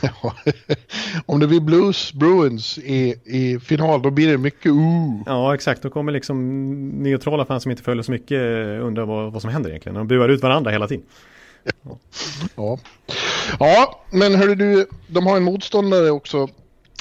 [1.26, 5.22] Om det blir Blues Bruins i, i final då blir det mycket ooh.
[5.26, 8.40] Ja exakt, då kommer liksom neutrala fans som inte följer så mycket
[8.80, 9.96] undra vad, vad som händer egentligen.
[9.96, 11.04] De buar ut varandra hela tiden.
[11.82, 11.98] Ja.
[12.56, 12.78] Ja,
[13.58, 16.48] ja men hörru du, de har en motståndare också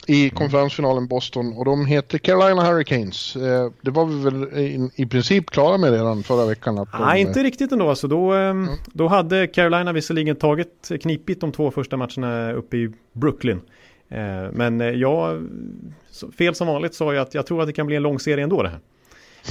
[0.10, 3.36] i konferensfinalen Boston och de heter Carolina Hurricanes.
[3.36, 6.80] Eh, det var vi väl i, i princip klara med redan förra veckan?
[6.80, 7.89] Att de, Nej, inte riktigt ändå.
[7.89, 8.70] Alltså då, mm.
[8.93, 13.62] då hade Carolina visserligen tagit knipigt de två första matcherna uppe i Brooklyn.
[14.10, 15.48] Eh, men jag,
[16.38, 18.43] fel som vanligt, sa jag att jag tror att det kan bli en lång serie
[18.43, 18.80] ändå det här.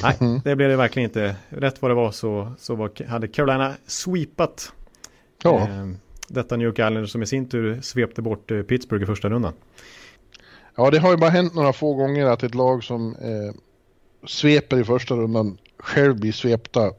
[0.03, 0.41] Nej, mm.
[0.45, 1.37] det blev det verkligen inte.
[1.49, 4.73] Rätt vad det var så, så var, hade Carolina sweepat
[5.43, 5.61] ja.
[5.61, 5.87] eh,
[6.29, 9.53] detta New York Islanders som i sin tur svepte bort Pittsburgh i första rundan.
[10.77, 13.55] Ja, det har ju bara hänt några få gånger att ett lag som eh,
[14.27, 16.91] sveper i första rundan själv blir svepta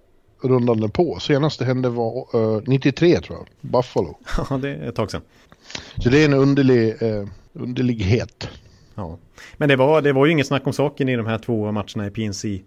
[0.41, 1.19] rundan på.
[1.19, 4.17] Senast det hände var eh, 93 tror jag, Buffalo.
[4.49, 5.21] Ja, det är ett tag sedan.
[5.97, 8.49] Så det är en underlig, eh, underlighet.
[8.95, 9.17] Ja,
[9.57, 12.07] men det var, det var ju inget snack om saken i de här två matcherna
[12.07, 12.61] i PNC.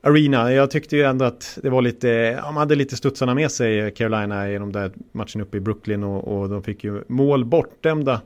[0.00, 0.52] Arena.
[0.52, 4.50] Jag tyckte ju ändå att det var lite, de hade lite studsarna med sig Carolina
[4.50, 8.20] i de där matcherna uppe i Brooklyn och, och de fick ju mål bortdömda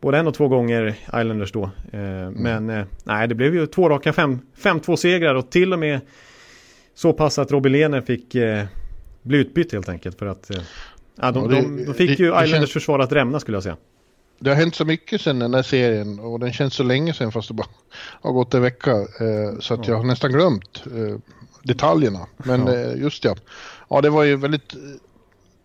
[0.00, 1.70] både en och två gånger Islanders då.
[1.92, 2.32] Eh, mm.
[2.32, 6.00] Men eh, nej, det blev ju två raka 5-2 segrar och till och med
[6.94, 8.64] så pass att Robin Lehner fick eh,
[9.22, 10.50] bli utbytt helt enkelt för att
[11.20, 12.72] ja, de, det, de, de, fick det, ju Islanders känns...
[12.72, 13.76] försvar att rämna skulle jag säga.
[14.40, 17.32] Det har hänt så mycket sen den här serien och den känns så länge sen
[17.32, 19.06] fast det bara har gått en vecka.
[19.60, 19.92] så att ja.
[19.92, 20.84] jag har nästan glömt
[21.62, 22.26] detaljerna.
[22.36, 22.72] Men ja.
[22.74, 23.36] just ja.
[23.90, 24.74] Ja, det var ju väldigt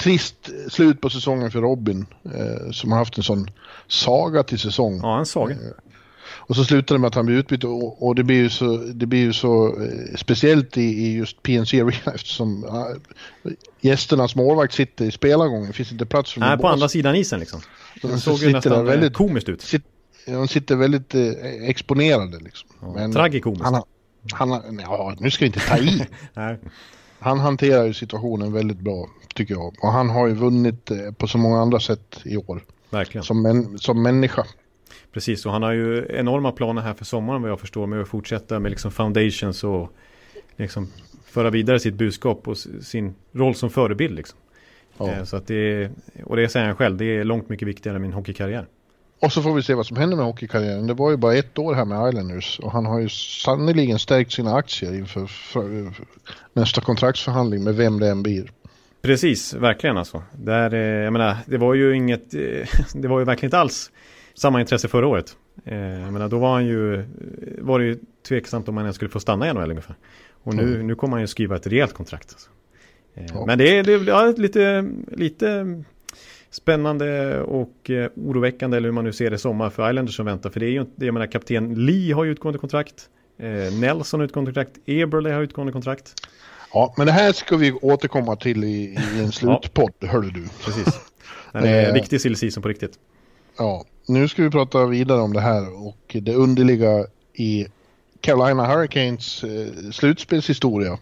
[0.03, 3.47] trist slut på säsongen för Robin eh, som har haft en sån
[3.87, 4.99] saga till säsong.
[5.03, 5.55] Ja, en saga.
[5.55, 5.59] Eh,
[6.45, 8.77] och så slutar det med att han blir utbytt och, och, det blir ju så,
[8.77, 14.73] det blir ju så eh, speciellt i, i, just PNC Arena eftersom äh, gästernas målvakt
[14.73, 15.67] sitter i spelargången.
[15.67, 17.61] Det finns inte plats för Nej, på andra sidan isen liksom.
[18.01, 19.61] Det såg ju nästan eh, väldigt, komiskt ut.
[19.61, 19.83] Sit,
[20.25, 21.31] de sitter väldigt eh,
[21.69, 22.69] exponerade liksom.
[22.81, 23.65] Ja, tragikomiskt.
[23.65, 23.83] Han,
[24.31, 26.05] han, ja, nu ska vi inte ta i.
[27.19, 29.75] han hanterar ju situationen väldigt bra tycker jag.
[29.81, 32.61] Och han har ju vunnit eh, på så många andra sätt i år.
[32.89, 33.23] Verkligen.
[33.23, 34.45] Som, män, som människa.
[35.13, 38.07] Precis, och han har ju enorma planer här för sommaren vad jag förstår med att
[38.07, 39.91] fortsätta med liksom foundations och
[40.57, 40.87] liksom
[41.25, 44.39] föra vidare sitt budskap och sin roll som förebild liksom.
[44.97, 45.11] Ja.
[45.11, 45.89] Eh, så att det,
[46.23, 48.67] och det säger han själv, det är långt mycket viktigare än min hockeykarriär.
[49.19, 50.87] Och så får vi se vad som händer med hockeykarriären.
[50.87, 54.31] Det var ju bara ett år här med Islanders och han har ju sannoliken stärkt
[54.31, 55.93] sina aktier inför för,
[56.53, 58.51] nästa kontraktsförhandling med vem det än blir.
[59.03, 60.23] Precis, verkligen alltså.
[60.31, 63.91] Där, eh, jag menar, det var ju inget, eh, det var ju verkligen inte alls
[64.33, 65.37] samma intresse förra året.
[65.65, 67.03] Eh, jag menar, då var han ju,
[67.57, 69.95] var det ju tveksamt om han ens skulle få stanna i NHL ungefär.
[70.43, 70.87] Och nu, mm.
[70.87, 72.29] nu kommer han ju skriva ett rejält kontrakt.
[72.33, 72.49] Alltså.
[73.13, 73.45] Ja.
[73.45, 75.83] Men det är, det är lite, lite
[76.49, 80.49] spännande och oroväckande eller hur man nu ser det sommar för Islanders som väntar.
[80.49, 83.09] För det är ju inte, jag menar kapten Lee har ju utgående kontrakt.
[83.81, 84.79] Nelson har utgående kontrakt.
[84.85, 86.15] Eberle har utgående kontrakt.
[86.73, 90.07] Ja, men det här ska vi återkomma till i, i en slutpodd, ja.
[90.07, 90.47] hörde du.
[90.65, 90.99] Precis.
[91.51, 92.93] Det är en riktig silly på riktigt.
[93.57, 97.67] Ja, nu ska vi prata vidare om det här och det underliga i
[98.21, 100.97] Carolina Hurricanes eh, slutspelshistoria.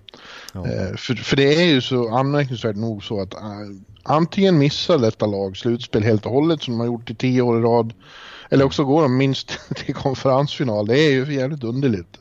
[0.54, 0.68] Ja.
[0.68, 3.42] Eh, för, för det är ju så anmärkningsvärt nog så att eh,
[4.04, 7.60] antingen missar detta lag slutspel helt och hållet som de har gjort i tio år
[7.60, 7.94] i rad.
[8.50, 10.88] Eller också går de minst till konferensfinal.
[10.88, 12.18] Det är ju jävligt underligt.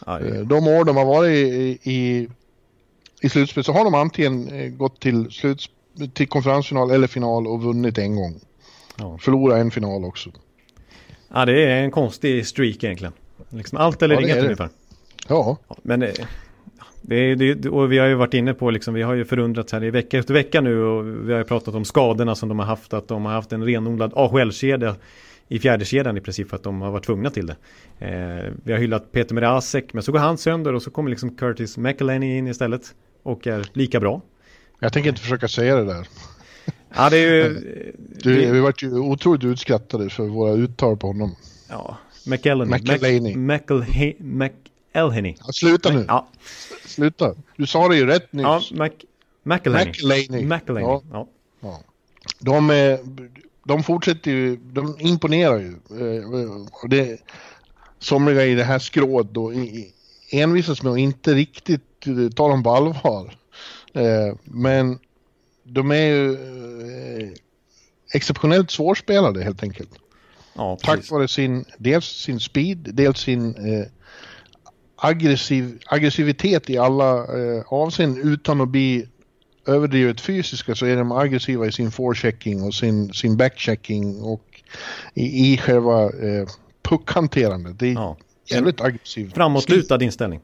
[0.00, 0.22] Aj.
[0.22, 2.28] Eh, de år de har varit i, i
[3.20, 5.70] i slutspel så har de antingen eh, gått till, sluts,
[6.12, 8.40] till konferensfinal eller final och vunnit en gång.
[8.98, 9.18] Ja.
[9.20, 10.30] Förlora en final också.
[11.28, 13.12] Ja, det är en konstig streak egentligen.
[13.50, 14.68] Liksom allt eller ja, inget ungefär.
[15.28, 15.56] Ja.
[15.82, 16.14] Men det,
[17.34, 19.84] det, det, och vi har ju varit inne på, liksom, vi har ju förundrats här
[19.84, 22.66] i vecka efter vecka nu och vi har ju pratat om skadorna som de har
[22.66, 24.96] haft, att de har haft en renodlad AHL-kedja
[25.48, 27.56] i fjärde kedjan i princip för att de har varit tvungna till det.
[27.98, 31.36] Eh, vi har hyllat Peter Merasek, men så går han sönder och så kommer liksom
[31.36, 32.94] Curtis McElhaney in istället
[33.26, 34.20] och är lika bra.
[34.78, 36.08] Jag tänker inte försöka säga det där.
[36.94, 37.54] Ja, det är ju...
[38.08, 38.52] du, det...
[38.52, 41.36] Vi vart ju otroligt utskrattade för våra uttal på honom.
[41.68, 43.36] Ja, McElhenney.
[43.36, 43.36] McElhenney.
[44.22, 45.34] McElhenney.
[45.46, 46.04] Ja, sluta nu.
[46.08, 46.28] Ja.
[46.86, 47.34] Sluta.
[47.56, 48.44] Du sa det ju rätt nyss.
[48.44, 48.90] Ja, Mac...
[49.42, 50.48] McElhenney.
[50.82, 51.02] Ja.
[51.12, 51.28] ja.
[51.60, 51.80] ja.
[52.38, 52.98] De,
[53.64, 55.70] de fortsätter ju, de imponerar ju.
[55.90, 57.20] Eh, det,
[57.98, 59.52] somliga i det här skrået då
[60.30, 61.82] envisas med att inte riktigt
[62.30, 63.36] ta dem på allvar.
[63.94, 64.98] Eh, men
[65.62, 67.28] de är ju eh,
[68.14, 69.90] exceptionellt svårspelade helt enkelt.
[70.54, 73.86] Ja, Tack vare sin, dels sin speed, dels sin eh,
[74.96, 79.08] aggressiv, aggressivitet i alla eh, avseenden utan att bli
[79.66, 84.62] överdrivet fysiska så är de aggressiva i sin forechecking och sin, sin backchecking och
[85.14, 86.48] i, i själva eh,
[86.82, 87.78] puckhanterandet.
[87.78, 88.16] Det är ja.
[88.50, 89.34] jävligt aggressivt.
[89.34, 90.40] Framåtlutad inställning.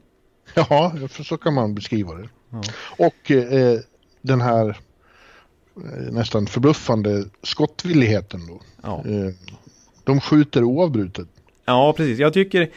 [0.55, 2.29] Ja, så kan man beskriva det.
[2.51, 2.63] Ja.
[2.99, 3.79] Och eh,
[4.21, 4.69] den här
[5.77, 8.61] eh, nästan förbluffande skottvilligheten då.
[8.83, 9.05] Ja.
[9.07, 9.35] Eh,
[10.05, 11.29] de skjuter oavbrutet.
[11.65, 12.19] Ja, precis.
[12.19, 12.71] Jag tycker,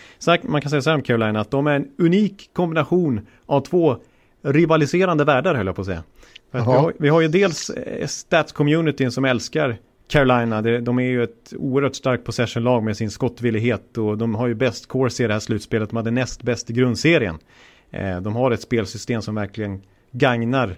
[0.48, 3.98] man kan säga så här om Carolina, att de är en unik kombination av två
[4.42, 6.04] rivaliserande världar höll jag på att säga.
[6.52, 11.24] Att vi, har, vi har ju dels eh, stats-communityn som älskar Carolina, de är ju
[11.24, 15.34] ett oerhört starkt possession-lag med sin skottvillighet och de har ju bäst course i det
[15.34, 15.89] här slutspelet.
[15.89, 17.38] De hade näst bäst i grundserien.
[17.91, 20.78] Eh, de har ett spelsystem som verkligen gagnar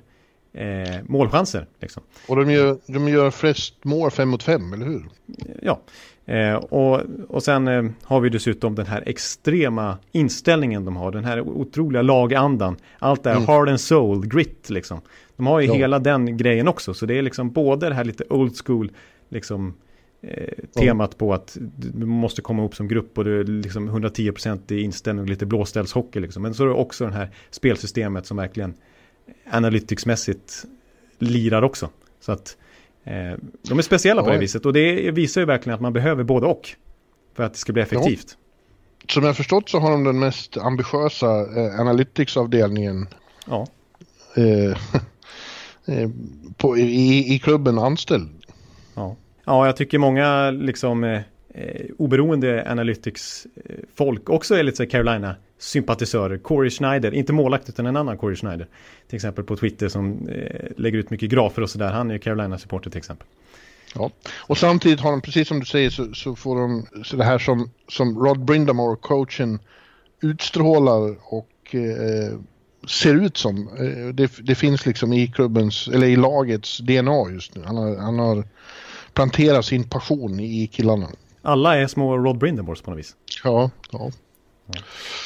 [0.54, 1.66] eh, målchanser.
[1.80, 2.04] Liksom.
[2.28, 5.06] Och de gör, de gör flest mål fem mot fem, eller hur?
[5.62, 5.82] Ja,
[6.26, 11.12] eh, och, och sen eh, har vi dessutom den här extrema inställningen de har.
[11.12, 12.78] Den här otroliga lagandan.
[13.00, 13.48] Allt det här mm.
[13.48, 15.02] heart and soul, grit liksom.
[15.36, 15.74] De har ju ja.
[15.74, 16.94] hela den grejen också.
[16.94, 18.92] Så det är liksom både det här lite old school,
[19.30, 19.74] liksom
[20.22, 24.72] eh, temat på att du måste komma upp som grupp och du är liksom 110%
[24.74, 26.44] i inställning och lite blåställshockey liksom.
[26.44, 28.74] Men så är det också det här spelsystemet som verkligen
[29.52, 30.66] analyticsmässigt
[31.20, 31.90] lirar också.
[32.20, 32.58] Så att
[33.04, 33.14] eh,
[33.62, 36.48] de är speciella på det viset och det visar ju verkligen att man behöver både
[36.48, 36.70] och
[37.36, 38.38] för att det ska bli effektivt.
[38.40, 39.14] Ja.
[39.14, 43.08] Som jag förstått så har de den mest ambitiösa eh, analytics-avdelningen
[43.48, 43.68] ja.
[44.36, 44.78] eh,
[45.96, 46.10] eh
[46.58, 48.30] på, i, i klubben anställd.
[49.48, 49.66] Ja.
[49.66, 51.22] jag tycker många liksom eh,
[51.54, 56.38] eh oberoende analytics-folk också är lite Carolina sympatisörer.
[56.38, 58.68] Corey Schneider, inte målakt utan en annan Corey Schneider.
[59.08, 61.92] Till exempel på Twitter som eh, lägger ut mycket grafer och sådär.
[61.92, 63.28] Han är Carolina-supporter till exempel.
[63.96, 67.24] Ja, och samtidigt har de, precis som du säger, så, så får de så det
[67.24, 69.60] här som, som Rod Brindamore, coachen,
[70.22, 72.40] utstrålar och eh,
[72.88, 73.68] ser ut som.
[73.68, 77.64] Eh, det, det, finns liksom i klubbens, eller i lagets DNA just nu.
[77.66, 78.44] Han har, han har
[79.18, 81.08] planterat sin passion i killarna.
[81.42, 83.16] Alla är små Rod Brindamores på något vis.
[83.44, 84.12] Ja, ja.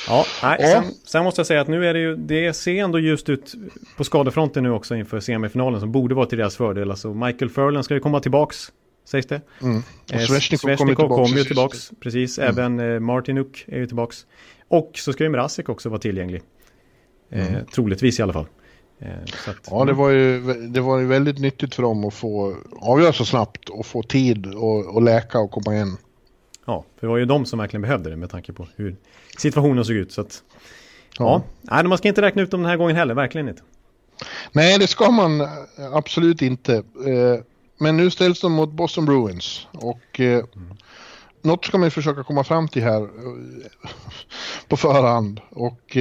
[0.07, 2.99] Ja, nej, Sen, sen, måste jag säga att nu är det ju, det ser ändå
[2.99, 3.53] just ut
[3.97, 6.91] på skadefronten nu också inför semifinalen som borde vara till deras fördel.
[6.91, 8.71] Alltså Michael Furlan ska ju komma tillbaks,
[9.05, 9.41] sägs det.
[9.61, 9.83] Mm.
[10.09, 11.29] Och eh, Svesjnikov kommer tillbaks.
[11.29, 12.49] Kom ju tillbaks precis, mm.
[12.49, 14.25] även eh, Martinuk är ju tillbaks.
[14.67, 16.41] Och så ska ju Mrazek också vara tillgänglig.
[17.29, 17.65] Eh, mm.
[17.65, 18.47] troligtvis i alla fall.
[19.01, 22.55] Eh, att, ja, det var, ju, det var ju väldigt nyttigt för dem att få
[22.79, 25.97] avgöra så snabbt och få tid och, och läka och komma igen.
[26.65, 28.95] Ja, för det var ju de som verkligen behövde det med tanke på hur
[29.37, 30.11] situationen såg ut.
[30.11, 30.43] Så att,
[31.17, 31.25] ja.
[31.25, 31.43] ja.
[31.61, 33.61] Nej, man ska inte räkna ut dem den här gången heller, verkligen inte.
[34.51, 35.47] Nej, det ska man
[35.93, 36.75] absolut inte.
[36.75, 37.43] Eh,
[37.77, 40.47] men nu ställs de mot Boston Bruins och mm.
[41.41, 43.89] något ska man försöka komma fram till här eh,
[44.67, 45.41] på förhand.
[45.49, 45.97] Och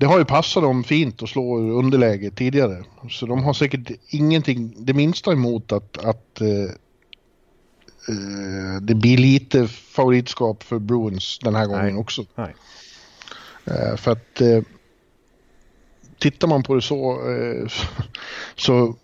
[0.00, 2.84] det har ju passat dem fint att slå underläge tidigare.
[3.10, 6.74] Så de har säkert ingenting, det minsta emot att, att eh,
[8.82, 11.94] det blir lite favoritskap för Bruins den här gången Nej.
[11.94, 12.24] också.
[12.34, 12.54] Nej.
[13.64, 14.62] Eh, för att eh,
[16.18, 17.20] tittar man på det så,
[18.56, 18.96] så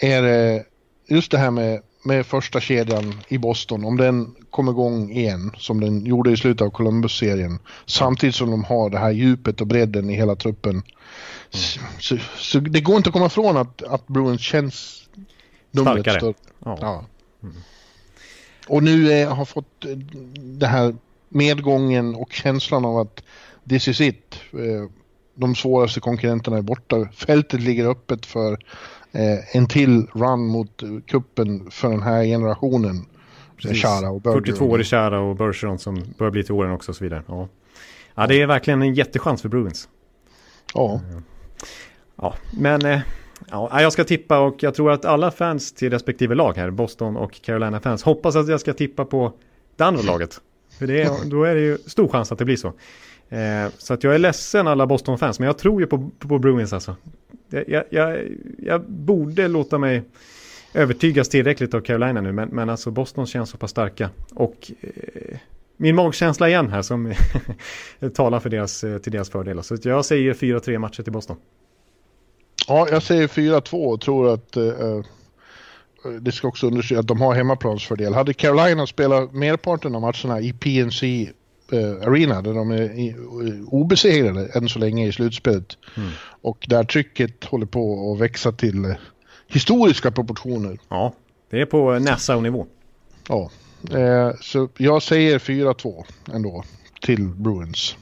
[0.00, 0.64] är det
[1.08, 5.80] just det här med, med första kedjan i Boston, om den kommer igång igen som
[5.80, 10.10] den gjorde i slutet av Columbus-serien, samtidigt som de har det här djupet och bredden
[10.10, 10.72] i hela truppen.
[10.72, 10.84] Mm.
[11.98, 15.06] Så, så, det går inte att komma ifrån att, att Bruins känns
[15.80, 16.18] Starkare.
[16.20, 16.34] Större.
[16.64, 16.78] Ja.
[16.80, 17.04] ja.
[17.42, 17.56] Mm.
[18.68, 19.96] Och nu är, har fått eh,
[20.36, 20.96] det här
[21.28, 23.22] medgången och känslan av att
[23.68, 24.34] this is it.
[24.52, 24.90] Eh,
[25.34, 27.08] de svåraste konkurrenterna är borta.
[27.12, 28.58] Fältet ligger öppet för
[29.12, 33.06] eh, en till run mot kuppen för den här generationen.
[33.58, 36.96] Chara och 42 år i Chara och Bergeron som börjar bli till åren också och
[36.96, 37.22] så vidare.
[37.28, 37.48] Ja.
[38.14, 39.88] ja, det är verkligen en jättechans för Bruins.
[40.74, 41.00] Ja.
[42.16, 43.00] Ja, men
[43.50, 47.16] Ja, jag ska tippa och jag tror att alla fans till respektive lag här, Boston
[47.16, 49.32] och Carolina fans, hoppas att jag ska tippa på
[49.76, 50.40] det andra laget.
[50.78, 52.72] För det är, då är det ju stor chans att det blir så.
[53.28, 56.72] Eh, så att jag är ledsen alla Boston-fans, men jag tror ju på, på Bruins
[56.72, 56.96] alltså.
[57.48, 60.02] Jag, jag, jag, borde låta mig
[60.74, 64.10] övertygas tillräckligt av Carolina nu, men, men alltså Boston känns så pass starka.
[64.34, 65.38] Och eh,
[65.76, 67.14] min magkänsla igen här som
[68.14, 69.62] talar för deras, eh, till deras fördel.
[69.62, 71.36] Så jag säger 4-3 matcher till Boston.
[72.68, 75.00] Ja, jag säger 4-2 och tror att eh, eh
[76.20, 78.14] det ska också understrykas att de har hemmaplansfördel.
[78.14, 81.32] Hade Carolina spelat merparten av matcherna i PNC
[82.02, 83.14] Arena där de är
[83.74, 86.10] obesegrade än så länge i slutspelet mm.
[86.40, 88.94] och där trycket håller på att växa till
[89.48, 90.78] historiska proportioner.
[90.88, 91.14] Ja,
[91.50, 92.66] det är på Nassau-nivå.
[93.28, 93.50] Ja,
[94.40, 96.64] så jag säger 4-2 ändå
[97.00, 97.96] till Bruins.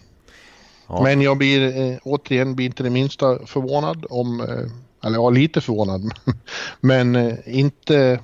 [0.87, 1.03] Ja.
[1.03, 5.61] Men jag blir eh, återigen blir inte det minsta förvånad om, eh, eller ja lite
[5.61, 6.13] förvånad,
[6.81, 8.21] men eh, inte,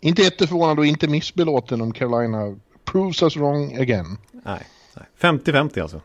[0.00, 4.18] inte jätteförvånad och inte missbelåten om Carolina proves us wrong again.
[4.42, 4.66] Nej,
[5.20, 6.00] 50-50 alltså.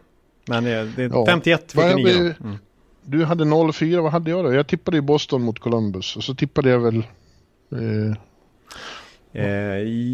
[0.47, 2.36] Men det är 51-49.
[2.39, 2.45] Ja.
[2.45, 2.58] Mm.
[3.04, 4.54] Du hade 0-4, vad hade jag då?
[4.54, 6.97] Jag tippade i Boston mot Columbus och så tippade jag väl...
[7.71, 8.17] Eh...
[9.32, 9.45] Eh,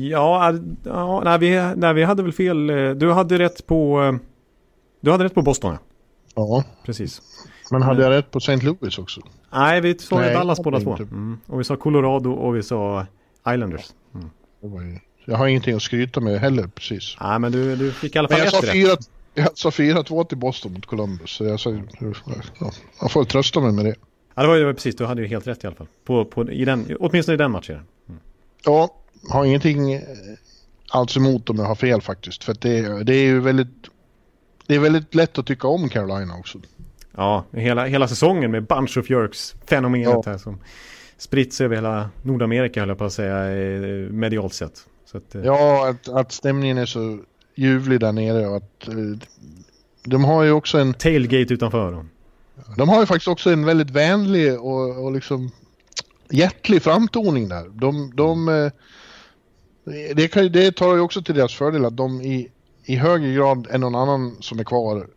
[0.09, 2.67] ja, ja nej, vi, nej, vi hade väl fel.
[2.97, 4.19] Du hade rätt på...
[5.01, 5.77] Du hade rätt på Boston,
[6.35, 6.63] ja.
[6.85, 7.21] Precis.
[7.71, 8.55] Men hade jag rätt på St.
[8.55, 9.21] Louis också?
[9.51, 10.95] Nej, vi sa nej, Dallas båda två.
[10.95, 11.39] Mm.
[11.47, 13.05] Och vi sa Colorado och vi sa
[13.47, 13.93] Islanders.
[14.15, 14.29] Mm.
[15.25, 17.17] Jag har ingenting att skryta med heller precis.
[17.21, 18.97] Nej, men du, du fick i alla fall men jag sa fyra,
[19.33, 21.31] Jag sa 4-2 till Boston mot Columbus.
[21.31, 21.81] Så jag, sa,
[22.59, 23.95] ja, jag får trösta mig med det.
[24.35, 24.95] Ja, det var ju precis.
[24.95, 25.87] Du hade ju helt rätt i alla fall.
[26.05, 27.79] På, på, i den, åtminstone i den matchen.
[28.09, 28.21] Mm.
[28.65, 28.95] Ja,
[29.29, 30.01] har ingenting eh,
[30.89, 32.43] alls emot om jag har fel faktiskt.
[32.43, 33.67] För det, det är ju väldigt...
[34.67, 36.59] Det är väldigt lätt att tycka om Carolina också.
[37.15, 40.31] Ja, hela, hela säsongen med Bunch of Jerks fenomenet ja.
[40.31, 40.59] här som
[41.17, 44.85] spritts över hela Nordamerika höll jag på att säga eh, medialt sett.
[45.15, 47.19] Att, eh, ja, att, att stämningen är så
[47.55, 48.95] ljuvlig där nere och att eh,
[50.03, 50.93] de har ju också en...
[50.93, 52.09] Tailgate utanför dem.
[52.77, 55.51] De har ju faktiskt också en väldigt vänlig och, och liksom
[56.29, 57.69] hjärtlig framtoning där.
[57.69, 58.71] De, de, eh,
[60.15, 62.51] det, kan, det tar ju också till deras fördel att de i,
[62.85, 65.07] i högre grad än någon annan som är kvar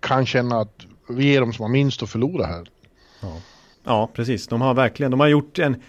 [0.00, 2.70] kan känna att vi är de som har minst att förlora här.
[3.20, 3.36] Ja,
[3.84, 4.46] ja precis.
[4.46, 5.82] De har verkligen, de har gjort en,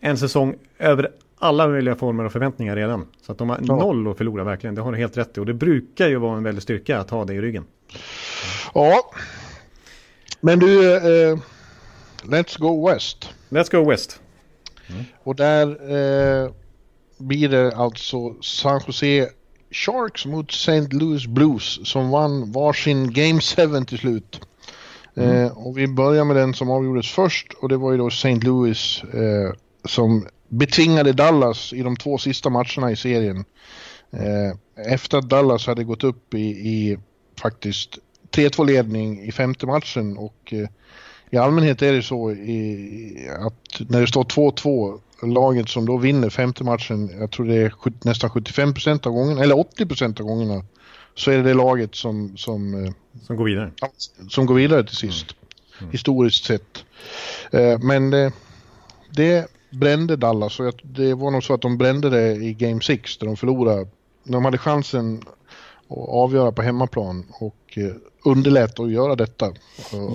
[0.00, 3.06] en säsong över alla möjliga former och förväntningar redan.
[3.22, 3.76] Så att de har ja.
[3.76, 4.74] noll att förlora verkligen.
[4.74, 5.40] Det har du helt rätt i.
[5.40, 7.64] Och det brukar ju vara en väldig styrka att ha det i ryggen.
[8.74, 9.10] Ja.
[10.40, 11.38] Men du, eh,
[12.22, 13.30] let's go west.
[13.48, 14.20] Let's go west.
[14.86, 15.04] Mm.
[15.22, 16.50] Och där eh,
[17.18, 19.28] blir det alltså San Jose
[19.70, 20.88] Sharks mot St.
[20.90, 24.40] Louis Blues som vann varsin Game 7 till slut.
[25.16, 25.44] Mm.
[25.44, 28.34] Eh, och vi börjar med den som avgjordes först och det var ju då St.
[28.34, 29.52] Louis eh,
[29.84, 30.26] som
[30.58, 33.44] betvingade Dallas i de två sista matcherna i serien.
[34.10, 36.98] Eh, efter att Dallas hade gått upp i, i
[37.40, 37.98] faktiskt
[38.30, 40.68] 3-2 ledning i femte matchen och eh,
[41.30, 46.30] i allmänhet är det så i, att när det står 2-2 laget som då vinner
[46.30, 47.72] femte matchen, jag tror det är
[48.04, 50.64] nästan 75 av gångerna, eller 80 av gångerna,
[51.14, 52.36] så är det det laget som...
[52.36, 52.92] Som, eh,
[53.26, 53.70] som går vidare.
[54.28, 55.26] Som går vidare till sist.
[55.30, 55.80] Mm.
[55.80, 55.92] Mm.
[55.92, 56.84] Historiskt sett.
[57.80, 58.32] Men det,
[59.10, 63.18] det brände Dallas och det var nog så att de brände det i Game 6
[63.18, 63.86] där de förlorade.
[64.24, 65.22] De hade chansen
[65.88, 67.92] att avgöra på hemmaplan och eh,
[68.24, 69.52] underlät att göra detta.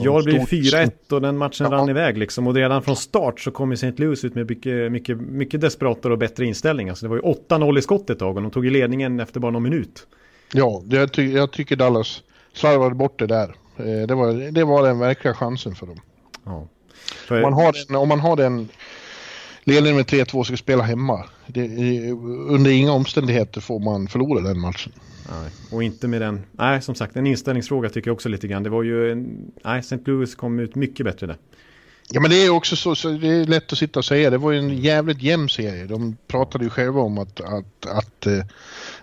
[0.03, 1.77] Ja, det blev 4-1 och den matchen ja.
[1.77, 2.47] rann iväg liksom.
[2.47, 3.93] Och redan från start så kom ju St.
[3.97, 6.89] Louis ut med mycket, mycket, mycket desperatare och bättre inställning.
[6.89, 9.39] Alltså det var ju 8-0 i skott ett tag och de tog ju ledningen efter
[9.39, 10.07] bara någon minut.
[10.53, 13.55] Ja, jag, ty jag tycker Dallas slarvade bort det där.
[13.77, 15.99] Eh, det var, det var den verkliga chansen för dem.
[16.45, 16.67] Ja.
[17.27, 17.35] För...
[17.35, 18.69] Om, man har den, om man har den
[19.69, 21.25] ledningen med 3-2 ska spela hemma.
[21.47, 21.61] Det,
[22.47, 24.93] under inga omständigheter får man förlora den matchen.
[25.31, 28.63] Nej, och inte med den, nej som sagt en inställningsfråga tycker jag också lite grann.
[28.63, 29.97] Det var ju, en, nej St.
[30.05, 31.37] Louis kom ut mycket bättre där.
[32.11, 34.29] Ja men det är också så, så, det är lätt att sitta och säga.
[34.29, 35.85] Det var ju en jävligt jämn serie.
[35.85, 38.43] De pratade ju själva om att, att, att eh,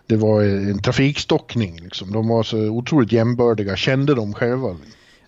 [0.07, 2.12] det var en trafikstockning liksom.
[2.12, 4.76] De var så otroligt jämbördiga, kände de själva.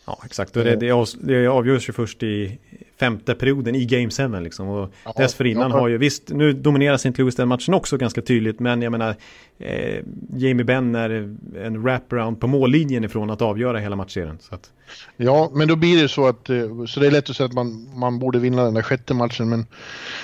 [0.09, 0.57] Ja, exakt.
[0.57, 2.59] Och det, det, det avgörs ju först i
[3.01, 4.69] femte perioden i Game 7 liksom.
[4.69, 5.79] Och ja, dessförinnan ja.
[5.79, 7.13] har ju, visst, nu dominerar St.
[7.17, 9.15] Louis den matchen också ganska tydligt, men jag menar,
[9.59, 11.11] eh, Jamie Benn är
[11.57, 14.39] en wraparound på mållinjen ifrån att avgöra hela matchserien.
[14.41, 14.71] Så att...
[15.17, 17.53] Ja, men då blir det så att, eh, så det är lätt att säga att
[17.53, 19.67] man, man borde vinna den där sjätte matchen, men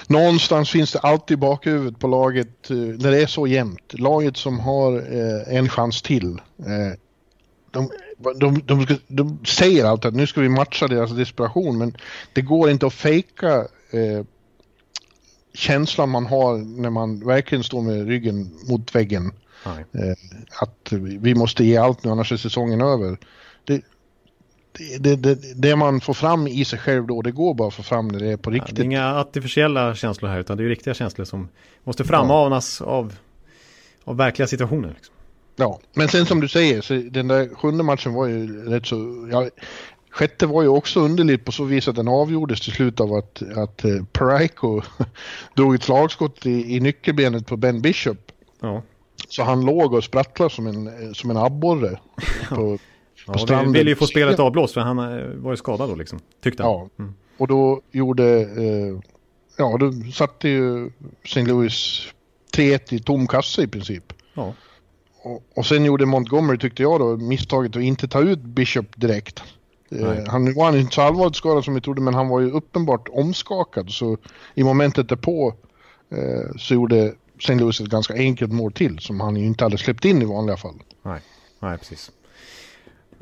[0.07, 3.94] någonstans finns det alltid bakhuvudet på laget eh, när det är så jämnt.
[3.99, 6.40] Laget som har eh, en chans till.
[6.59, 6.99] Eh,
[7.75, 7.90] de,
[8.37, 11.96] de, de, de, säger alltid att nu ska vi matcha deras desperation men
[12.32, 13.56] det går inte att fejka
[13.90, 14.24] eh,
[15.54, 19.32] känslan man har när man verkligen står med ryggen mot väggen.
[19.66, 20.16] Eh,
[20.60, 23.18] att vi måste ge allt nu annars är säsongen över.
[23.64, 23.82] Det,
[24.98, 27.82] det, det, det, man får fram i sig själv då, det går bara att få
[27.82, 28.70] fram när det är på riktigt.
[28.70, 31.48] Ja, det är inga artificiella känslor här utan det är riktiga känslor som
[31.84, 32.87] måste frammanas ja.
[32.87, 33.16] av,
[34.04, 34.88] av verkliga situationer.
[34.88, 35.13] Liksom.
[35.56, 39.28] Ja, men sen som du säger, så den där sjunde matchen var ju rätt så...
[39.32, 39.48] Ja,
[40.10, 43.42] sjätte var ju också underligt på så vis att den avgjordes till slut av att,
[43.57, 44.82] att uh, Parayko
[45.55, 48.32] drog ett slagskott i, i nyckelbenet på Ben Bishop.
[48.61, 48.82] Ja.
[49.28, 51.98] Så han låg och sprattlade som en, som en abborre
[52.48, 52.78] på,
[53.26, 53.72] ja, på stranden.
[53.72, 56.72] ville ju få spelet avblåst för han eh, var ju skadad då liksom, tyckte han.
[56.72, 57.14] Ja, mm.
[57.36, 58.44] och då gjorde...
[58.44, 59.00] Uh,
[59.57, 60.90] ja, då satte ju
[61.24, 61.42] St.
[61.42, 62.09] Louis
[62.57, 64.12] 3-1 i tom kasse i princip.
[64.34, 64.55] Ja.
[65.25, 69.43] Och, och sen gjorde Montgomery, tyckte jag då, misstaget att inte ta ut Bishop direkt.
[69.91, 72.51] Eh, han var han inte så allvarligt skadad som vi trodde, men han var ju
[72.51, 73.91] uppenbart omskakad.
[73.91, 74.16] Så
[74.55, 75.55] i momentet därpå
[76.11, 77.55] eh, så gjorde St.
[77.55, 80.57] Louis ett ganska enkelt mål till som han ju inte hade släppt in i vanliga
[80.57, 80.75] fall.
[81.03, 81.20] Nej,
[81.61, 82.11] nej precis.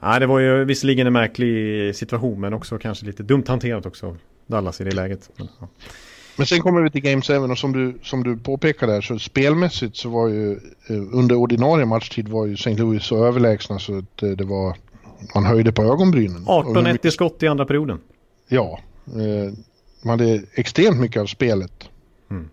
[0.03, 4.17] Nej, det var ju visserligen en märklig situation men också kanske lite dumt hanterat också
[4.47, 5.31] Dallas i det läget.
[5.37, 5.69] Men, ja.
[6.37, 9.18] Men sen kommer vi till Game 7 och som du, som du påpekade där så
[9.18, 12.74] spelmässigt så var ju eh, under ordinarie matchtid var ju St.
[12.74, 14.76] Louis så överlägsna så att eh, det var
[15.35, 16.45] man höjde på ögonbrynen.
[16.47, 18.01] 18-1 i skott i andra perioden.
[18.49, 19.53] Ja, eh,
[20.03, 21.89] man hade extremt mycket av spelet.
[22.30, 22.49] Mm.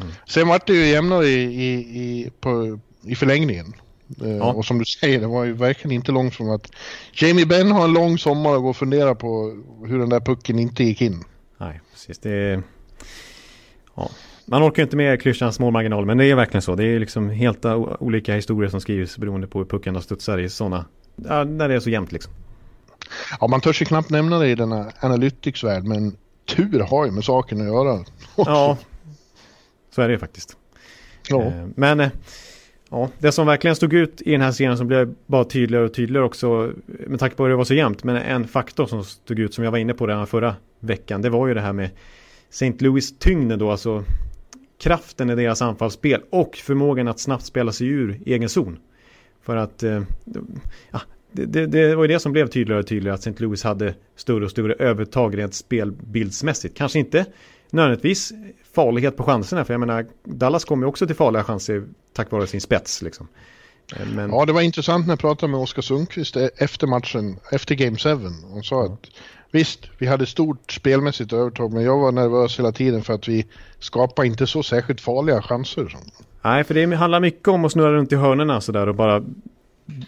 [0.00, 0.12] Mm.
[0.26, 3.66] Sen var det ju jämnare i, i, i, på, i förlängningen.
[4.22, 4.52] Eh, Ja.
[4.52, 6.70] Och som du säger, det var ju verkligen inte långt från att
[7.12, 10.58] Jamie Benn har en lång sommar och går och fundera på hur den där pucken
[10.58, 11.24] inte gick in.
[11.58, 12.18] Nej, precis.
[12.18, 12.62] Det.
[13.98, 14.10] Ja.
[14.46, 16.74] Man orkar inte med klyschans målmarginal men det är verkligen så.
[16.74, 17.64] Det är liksom helt
[17.98, 20.84] olika historier som skrivs beroende på hur pucken studsar i sådana...
[21.16, 22.32] Ja, när det är så jämnt liksom.
[23.40, 27.24] Ja, man törs ju knappt nämna det i denna Analytics-värld, men tur har ju med
[27.24, 28.04] saken att göra.
[28.36, 28.78] Ja,
[29.94, 30.56] så är det ju faktiskt.
[31.28, 31.42] ja.
[31.42, 32.10] Eh, Men eh,
[32.90, 35.94] ja, det som verkligen stod ut i den här serien som blev bara tydligare och
[35.94, 38.04] tydligare också med tanke på hur det var så jämnt.
[38.04, 41.22] Men en faktor som stod ut som jag var inne på redan förra veckan.
[41.22, 41.90] Det var ju det här med
[42.50, 42.74] St.
[42.78, 44.04] Louis tyngden då, alltså
[44.78, 48.78] kraften i deras anfallsspel och förmågan att snabbt spela sig ur egen zon.
[49.42, 50.02] För att eh,
[50.90, 51.00] ja,
[51.32, 53.42] det, det, det var ju det som blev tydligare och tydligare att St.
[53.44, 56.76] Louis hade större och större övertag rent spelbildsmässigt.
[56.76, 57.26] Kanske inte
[57.70, 58.32] nödvändigtvis
[58.72, 59.64] farlighet på chanserna.
[59.64, 63.02] För jag menar, Dallas kommer ju också till farliga chanser tack vare sin spets.
[63.02, 63.28] Liksom.
[63.96, 67.36] Eh, Men, ja, det var intressant när jag pratade med Oskar Sundqvist e- efter matchen,
[67.52, 68.08] efter Game 7.
[68.52, 69.06] Han sa att
[69.50, 73.46] visst, vi hade stort spelmässigt övertag, men jag var nervös hela tiden för att vi
[73.78, 75.96] skapar inte så särskilt farliga chanser.
[76.42, 79.22] Nej, för det handlar mycket om att snurra runt i hörnerna sådär och bara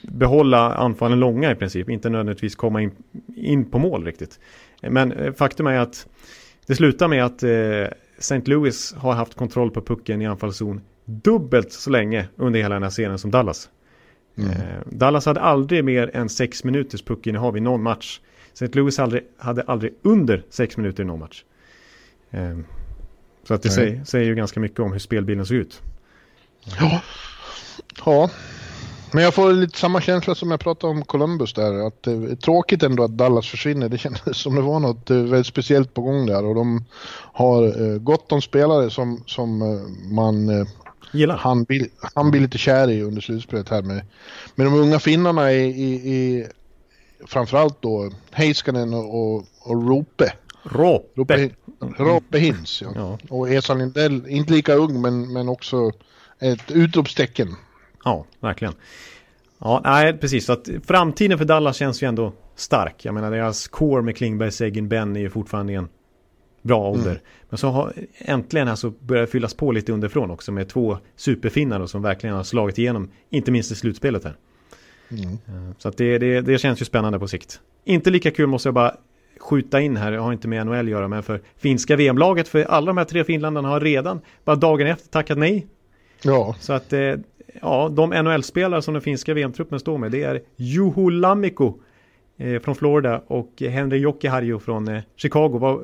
[0.02, 1.90] behålla anfallen långa i princip.
[1.90, 2.92] Inte nödvändigtvis komma in,
[3.36, 4.40] in på mål riktigt.
[4.82, 6.06] Men eh, faktum är att
[6.66, 8.42] det slutar med att eh, St.
[8.44, 12.90] Louis har haft kontroll på pucken i anfallszon dubbelt så länge under hela den här
[12.90, 13.68] serien som Dallas.
[14.38, 14.50] Mm.
[14.50, 18.20] Eh, Dallas hade aldrig mer än sex minuters puckinnehav i någon match.
[18.52, 18.78] St.
[18.78, 21.44] Louis aldrig, hade aldrig under sex minuter i någon match.
[22.30, 22.58] Eh,
[23.44, 25.80] så att det säger, säger ju ganska mycket om hur spelbilden såg ut.
[26.80, 27.02] Ja.
[28.04, 28.30] ja.
[29.12, 31.86] Men jag får lite samma känsla som jag pratade om Columbus där.
[31.86, 33.88] Att det är tråkigt ändå att Dallas försvinner.
[33.88, 36.44] Det kändes som det var något eh, väldigt speciellt på gång där.
[36.44, 36.84] Och de
[37.32, 40.66] har eh, gott om spelare som, som eh, man eh,
[41.12, 41.36] Gillar.
[41.36, 44.04] han, blir, han blir lite kär i under slutspelet här med,
[44.54, 46.46] med de unga finnarna i, i, i
[47.26, 50.32] framförallt då Heiskanen och, och, och Rope.
[50.62, 51.50] Råpe.
[51.96, 52.92] Rope Hintz, ja.
[52.94, 53.18] Ja.
[53.28, 55.92] Och Esa Lindell, inte lika ung men, men också
[56.38, 57.48] ett utropstecken.
[58.04, 58.74] Ja, verkligen.
[59.58, 60.46] Ja, nej, precis.
[60.46, 63.04] Så att framtiden för Dallas känns ju ändå stark.
[63.04, 65.88] Jag menar, deras core med Klingberg, Seguin, Ben är ju fortfarande i en
[66.62, 67.22] bra ålder.
[67.48, 71.86] Men så har äntligen här så börjar fyllas på lite underifrån också med två superfinnar
[71.86, 74.36] som verkligen har slagit igenom, inte minst i slutspelet här.
[75.10, 75.24] Mm.
[75.32, 77.60] Eh, Så att det, det, det känns ju spännande på sikt.
[77.84, 78.94] Inte lika kul måste jag bara
[79.40, 82.64] skjuta in här, jag har inte med NHL att göra, men för finska VM-laget, för
[82.64, 85.66] alla de här tre finländarna har redan, bara dagen efter, tackat nej
[86.22, 87.14] Ja, så att eh,
[87.62, 91.74] ja, de NHL-spelare som den finska VM-truppen står med det är Juho Lammikko
[92.38, 95.58] eh, från Florida och Henry Jokiharju från eh, Chicago.
[95.58, 95.80] Var,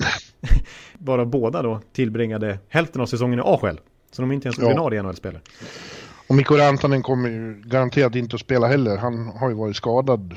[0.99, 3.81] bara båda då tillbringade hälften av säsongen i AHL.
[4.11, 4.67] Så de är inte ens Ja.
[4.67, 5.41] ordinarie NHL-spelare.
[6.29, 8.97] Och Mikko Rantanen kommer ju garanterat inte att spela heller.
[8.97, 10.37] Han har ju varit skadad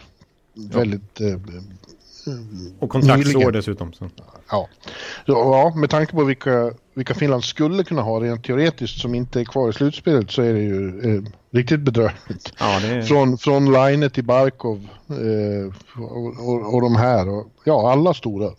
[0.74, 1.22] väldigt...
[1.22, 1.36] Eh,
[2.80, 3.94] Och kontraktsår dessutom.
[3.94, 4.10] Så.
[4.52, 4.68] ja.
[5.26, 9.46] Ja, med tanke på vilka, vilka Finland skulle kunna ha rent teoretiskt som inte är
[9.46, 12.54] kvar i slutspelet så är det ju eh, riktigt bedrövligt.
[12.60, 17.30] Ja, är, Från, från Line till Barkov eh, och, och, och de här.
[17.30, 18.52] Och, ja, alla stora.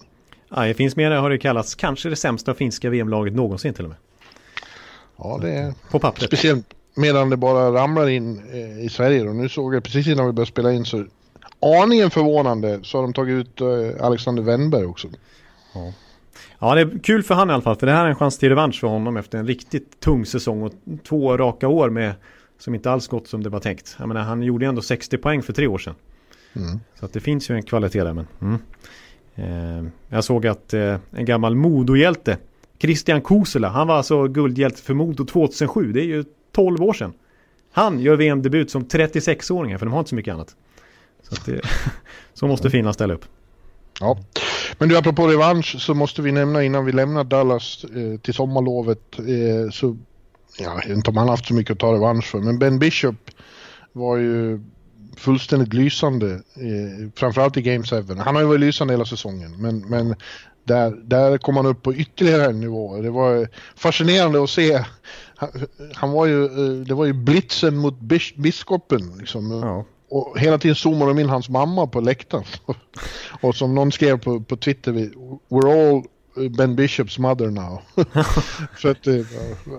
[0.48, 3.90] ja, det finns mer har det kallats kanske det sämsta finska VM-laget någonsin till och
[3.90, 3.98] med.
[5.16, 6.26] Ja, det är På pappret.
[6.28, 6.66] speciellt
[7.00, 9.28] medan det bara ramlar in eh, i Sverige.
[9.28, 11.04] Och nu såg jag precis innan vi började spela in så
[11.82, 15.08] aningen förvånande så har de tagit ut eh, Alexander Wennberg också.
[16.58, 17.76] Ja, det är kul för han i alla fall.
[17.76, 20.62] För det här är en chans till revansch för honom efter en riktigt tung säsong
[20.62, 20.72] och
[21.08, 22.14] två raka år med
[22.58, 23.96] som inte alls gått som det var tänkt.
[23.98, 25.94] Jag menar, han gjorde ändå 60 poäng för tre år sedan.
[26.52, 26.80] Mm.
[26.98, 28.12] Så att det finns ju en kvalitet där.
[28.12, 28.60] Men, mm.
[29.34, 32.38] eh, jag såg att eh, en gammal Modohjälte,
[32.78, 35.92] Christian Kosela, han var alltså guldhjälte för Modo 2007.
[35.92, 37.12] Det är ju 12 år sedan.
[37.72, 40.56] Han gör VM-debut som 36-åring för de har inte så mycket annat.
[41.22, 41.60] Så, att det,
[42.34, 43.24] så måste Finland ställa upp.
[44.00, 44.18] Ja.
[44.78, 49.18] Men du, apropå revansch så måste vi nämna innan vi lämnar Dallas eh, till sommarlovet
[49.18, 49.96] eh, så
[50.58, 52.78] ja, jag vet inte om han haft så mycket att ta revansch för, men Ben
[52.78, 53.30] Bishop
[53.92, 54.60] var ju
[55.16, 57.96] fullständigt lysande, eh, framförallt i Game 7.
[58.18, 60.14] Han har ju varit lysande hela säsongen, men, men
[60.64, 63.02] där, där kom han upp på ytterligare en nivå.
[63.02, 64.84] Det var fascinerande att se.
[65.40, 65.50] Han,
[65.94, 69.18] han var ju, eh, det var ju blitzen mot bis, biskopen.
[69.18, 69.50] Liksom.
[69.50, 69.84] Ja.
[70.10, 72.44] Och hela tiden zoomade de in hans mamma på läktaren.
[73.40, 74.92] och som någon skrev på, på Twitter,
[75.48, 76.02] we're all
[76.50, 77.82] Ben Bishops mother now.
[78.76, 79.06] för att,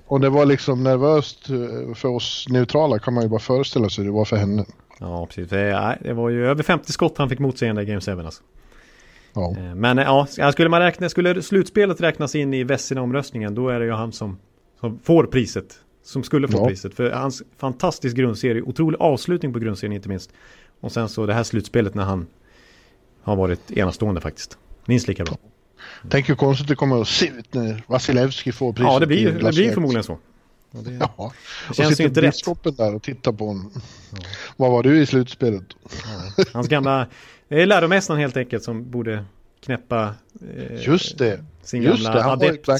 [0.08, 4.06] och det var liksom nervöst eh, för oss neutrala kan man ju bara föreställa sig
[4.06, 4.66] det var för henne.
[5.00, 5.50] Ja, precis.
[5.50, 8.12] Det, det var ju över 50 skott han fick mot sig i den Game 7
[8.12, 8.44] alltså.
[9.34, 9.56] Ja.
[9.58, 13.86] Eh, men ja, skulle man räkna, skulle slutspelet räknas in i Vessina-omröstningen då är det
[13.86, 14.38] ju han som,
[14.82, 15.80] som får priset.
[16.04, 16.68] Som skulle få ja.
[16.68, 16.94] priset.
[16.94, 20.32] För hans fantastisk grundserie, otrolig avslutning på grundserien inte minst.
[20.80, 22.28] Och sen så det här slutspelet när han
[23.22, 24.58] har varit enastående faktiskt.
[24.86, 25.38] Minst lika bra.
[26.10, 28.92] Tänk hur konstigt det kommer att se ut när Vasilevski får priset.
[28.92, 30.18] Ja, det blir, det blir förmodligen så.
[30.72, 31.34] Ja, det, ja.
[31.68, 32.78] det känns ju inte rätt.
[32.78, 33.72] där och titta på honom.
[34.12, 34.18] Ja.
[34.58, 35.64] Vad var du i slutspelet?
[35.84, 36.44] Ja.
[36.54, 37.08] Hans gamla
[37.52, 39.26] det är läromästaren helt enkelt som borde
[39.64, 40.16] knäppa
[40.58, 41.46] eh, just det.
[41.64, 42.24] sin just gamla det.
[42.24, 42.68] Han adept.
[42.68, 42.80] Var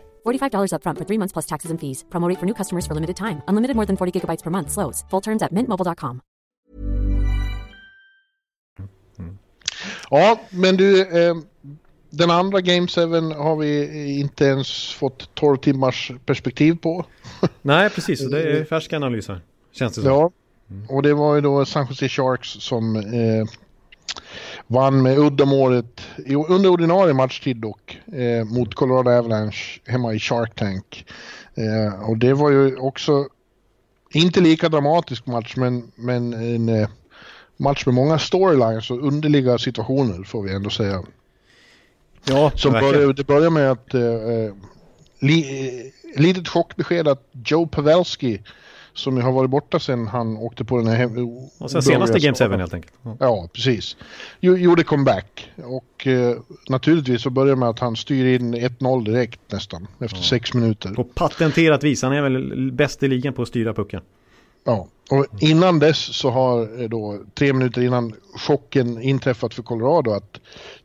[0.25, 2.03] $45 upfront for three months plus taxes and fees.
[2.09, 3.41] Promote for new customers for limited time.
[3.47, 4.71] Unlimited more than 40 gigabytes per month.
[4.71, 5.05] Slows.
[5.09, 6.21] Full terms at mintmobile.com.
[10.09, 11.35] Ja, men du, eh,
[12.09, 13.01] den andra Game 7
[13.31, 17.05] har vi inte ens fått 12 timmars perspektiv på.
[17.61, 18.29] Nej, precis.
[18.29, 19.41] Det är färska analyser.
[19.71, 20.11] Känns det som.
[20.11, 20.31] Ja,
[20.89, 23.45] och det var ju då San Jose Sharks som eh,
[24.71, 26.01] vann med uddamålet
[26.47, 31.05] under ordinarie matchtid dock eh, mot Colorado Avalanche hemma i Shark Tank.
[31.55, 33.27] Eh, och det var ju också
[34.13, 36.89] inte lika dramatisk match men, men en eh,
[37.57, 41.03] match med många storylines och underliga situationer får vi ändå säga.
[42.23, 44.53] Ja, Som började, det börjar med att eh, eh
[45.19, 48.41] li, eh, litet chockbesked att Joe Pavelski
[48.93, 51.09] som har varit borta sedan han åkte på den här...
[51.59, 52.93] Och sen senaste Game 7 helt enkelt.
[53.03, 53.97] Ja, ja precis.
[54.39, 56.37] Gjorde comeback och eh,
[56.69, 60.23] naturligtvis så börjar med att han styr in 1-0 direkt nästan efter ja.
[60.23, 60.89] sex minuter.
[60.89, 64.01] På patenterat vis, han är väl bäst i ligan på att styra pucken.
[64.63, 70.11] Ja, och innan dess så har eh, då tre minuter innan chocken inträffat för Colorado
[70.11, 70.39] att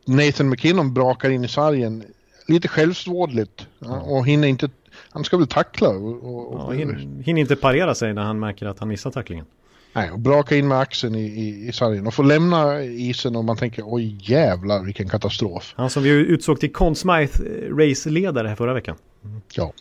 [0.05, 2.05] Nathan McKinnon brakar in i sargen
[2.47, 4.01] lite självsvådligt ja.
[4.01, 4.71] och hinner inte
[5.17, 6.25] han ska väl tackla och...
[6.25, 6.87] och, och ja,
[7.25, 9.47] hinner inte parera sig när han märker att han missar tacklingen.
[9.93, 13.45] Nej, och braka in med axeln i, i, i sargen och få lämna isen och
[13.45, 15.75] man tänker oj jävlar vilken katastrof.
[15.77, 18.97] Han som vi utsåg till Conn Smythe race-ledare här förra veckan.
[19.25, 19.41] Mm.
[19.53, 19.73] Ja.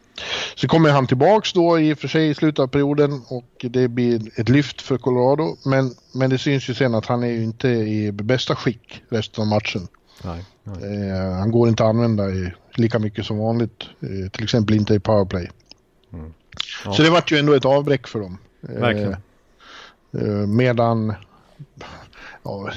[0.55, 3.87] Så kommer han tillbaks då i och för sig i slutet av perioden och det
[3.87, 5.57] blir ett lyft för Colorado.
[5.65, 9.41] Men, men det syns ju sen att han är ju inte i bästa skick resten
[9.41, 9.87] av matchen.
[10.23, 10.45] Nej.
[10.65, 13.83] Eh, han går inte att använda i, lika mycket som vanligt.
[13.99, 15.51] Eh, till exempel inte i powerplay.
[16.13, 16.33] Mm.
[16.85, 16.93] Ja.
[16.93, 18.37] Så det vart ju ändå ett avbräck för dem.
[18.69, 19.15] Eh, Verkligen.
[20.17, 21.13] Eh, medan
[22.43, 22.71] ja,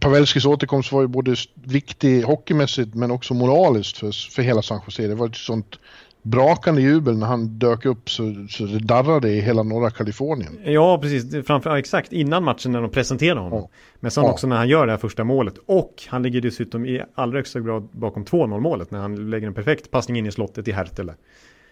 [0.00, 5.06] Pavelskis återkomst var ju både viktig hockeymässigt men också moraliskt för, för hela San Jose.
[5.06, 5.78] Det var ett sånt
[6.22, 10.58] brakande jubel när han dök upp så, så det darrade i hela norra Kalifornien.
[10.64, 11.46] Ja, precis.
[11.46, 13.58] Framför, exakt innan matchen när de presenterade honom.
[13.58, 13.68] Ja.
[14.00, 14.30] Men sen ja.
[14.30, 15.54] också när han gör det här första målet.
[15.66, 19.54] Och han ligger dessutom i allra högsta grad bakom 2-0 målet när han lägger en
[19.54, 21.14] perfekt passning in i slottet i Hertele.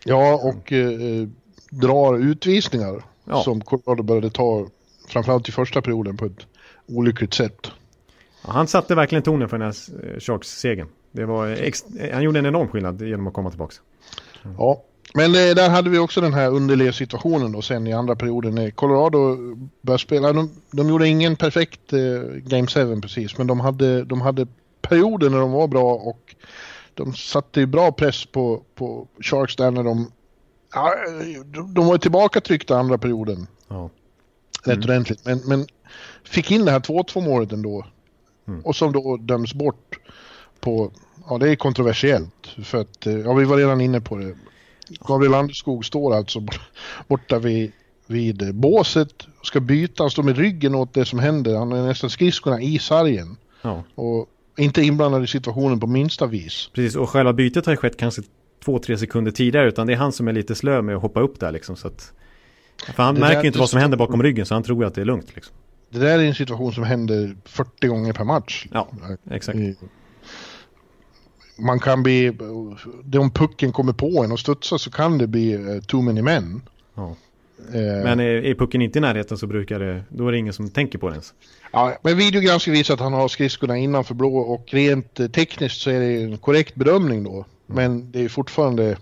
[0.05, 1.29] Ja, och eh,
[1.71, 3.43] drar utvisningar ja.
[3.43, 4.67] som Colorado började ta
[5.09, 6.47] framförallt i första perioden på ett
[6.87, 7.71] olyckligt sätt.
[8.47, 10.89] Ja, han satte verkligen tonen för den här eh, Sharks-segern.
[12.13, 13.75] han gjorde en enorm skillnad genom att komma tillbaka.
[14.59, 14.83] Ja,
[15.15, 18.55] men eh, där hade vi också den här underliga situationen då sen i andra perioden
[18.55, 19.37] när Colorado
[19.81, 20.33] började spela.
[20.33, 24.47] De, de gjorde ingen perfekt eh, Game 7 precis, men de hade, de hade
[24.83, 26.35] perioder när de var bra och
[26.95, 30.13] de satte ju bra press på, på Sharks där när de...
[30.75, 30.95] Ja,
[31.75, 33.47] de var tillbaka tryckta andra perioden.
[33.69, 33.91] Ja.
[34.65, 34.85] Rätt mm.
[34.85, 35.25] ordentligt.
[35.25, 35.67] Men, men
[36.25, 37.87] fick in det här 2-2 målet ändå.
[38.49, 38.61] Mm.
[38.61, 39.99] Och som då döms bort
[40.61, 40.93] på
[41.29, 42.47] Ja, det är kontroversiellt.
[42.65, 44.35] För att, eh, ja, vi var redan inne på det.
[45.09, 46.47] Gabriel Landeskog står alltså
[47.09, 47.73] borta vid,
[48.07, 50.03] vid båset och ska byta.
[50.03, 51.57] Han står med ryggen åt det som händer.
[51.57, 53.37] Han är nästan skridskorna i sargen.
[53.63, 53.85] Ja.
[53.95, 56.71] Och inte inblandad i situationen på minsta vis.
[56.75, 58.23] Precis, och själva bytet har ju skett kanske
[58.65, 59.69] två, tre sekunder tidigare.
[59.69, 61.77] Utan det är han som är lite slö med att hoppa upp där liksom.
[61.77, 62.13] Så att,
[62.95, 64.95] för han det märker ju inte vad som händer bakom ryggen så han tror att
[64.95, 65.55] det är lugnt liksom.
[65.91, 68.67] det där är en situation som händer 40 gånger per match.
[68.73, 68.89] Ja,
[69.31, 69.59] exakt.
[71.61, 72.31] Man kan bli,
[73.19, 76.63] om pucken kommer på en och studsar så kan det bli uh, too many men.
[76.95, 77.17] Ja.
[77.69, 78.05] Eh.
[78.05, 80.71] Men är, är pucken inte i närheten så brukar det, då är det ingen som
[80.71, 81.35] tänker på det ens.
[81.73, 85.91] Ja, men videogranskning visar att han har skridskorna innanför blå och rent eh, tekniskt så
[85.91, 87.33] är det en korrekt bedömning då.
[87.33, 87.45] Mm.
[87.67, 88.97] Men det är fortfarande,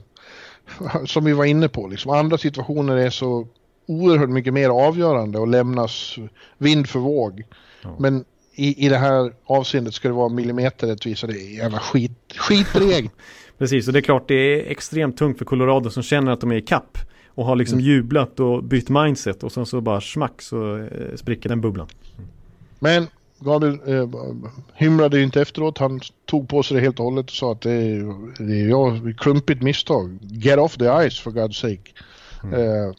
[1.07, 3.47] som vi var inne på, liksom, andra situationer är så
[3.87, 6.17] oerhört mycket mer avgörande och lämnas
[6.59, 7.45] vind för våg.
[7.83, 7.97] Ja.
[7.99, 8.25] Men
[8.59, 13.11] i, i det här avseendet ska det vara millimeterrättvisa, det är jävla skit, skitregel.
[13.59, 16.53] Precis, och det är klart det är extremt tungt för Colorado som känner att de
[16.53, 17.91] är i kapp och har liksom mm.
[17.91, 21.87] jublat och bytt mindset och sen så bara smack så eh, spricker den bubblan.
[22.79, 23.07] Men
[23.39, 24.09] Gabriel eh,
[24.75, 25.79] hymlade ju inte efteråt.
[25.79, 28.15] Han tog på sig det helt och hållet och sa att det är,
[28.47, 30.19] det är jag, klumpigt misstag.
[30.21, 31.91] Get off the ice for God's sake.
[32.43, 32.55] Mm.
[32.55, 32.95] Eh,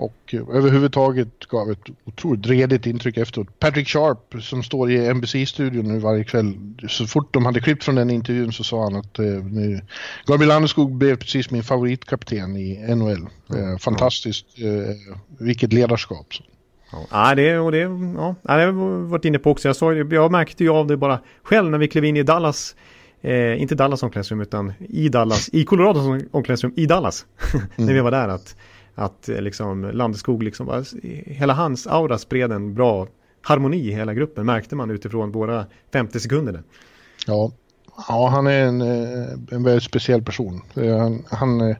[0.00, 3.58] och överhuvudtaget gav ett otroligt redigt intryck efteråt.
[3.58, 6.54] Patrick Sharp som står i NBC-studion nu varje kväll.
[6.88, 9.80] Så fort de hade klippt från den intervjun så sa han att eh, nu,
[10.26, 13.26] Gabriel Landeskog blev precis min favoritkapten i NHL.
[13.58, 14.96] Eh, fantastiskt, eh,
[15.38, 16.34] vilket ledarskap.
[16.34, 16.42] Så.
[17.10, 19.68] Ja, det, och det, ja, det har jag varit inne på också.
[19.68, 22.76] Jag, sa, jag märkte ju av det bara själv när vi klev in i Dallas.
[23.22, 27.26] Eh, inte Dallas omklädningsrum utan i Dallas, i Colorados omklädningsrum i Dallas.
[27.54, 27.66] Mm.
[27.76, 28.56] när vi var där att,
[28.94, 30.84] att eh, liksom Landeskog liksom
[31.26, 33.06] hela hans aura spred en bra
[33.42, 36.62] harmoni i hela gruppen märkte man utifrån våra 50 sekunder.
[37.26, 37.52] Ja,
[38.08, 40.62] ja han är en, eh, en väldigt speciell person.
[40.74, 41.74] Han, han,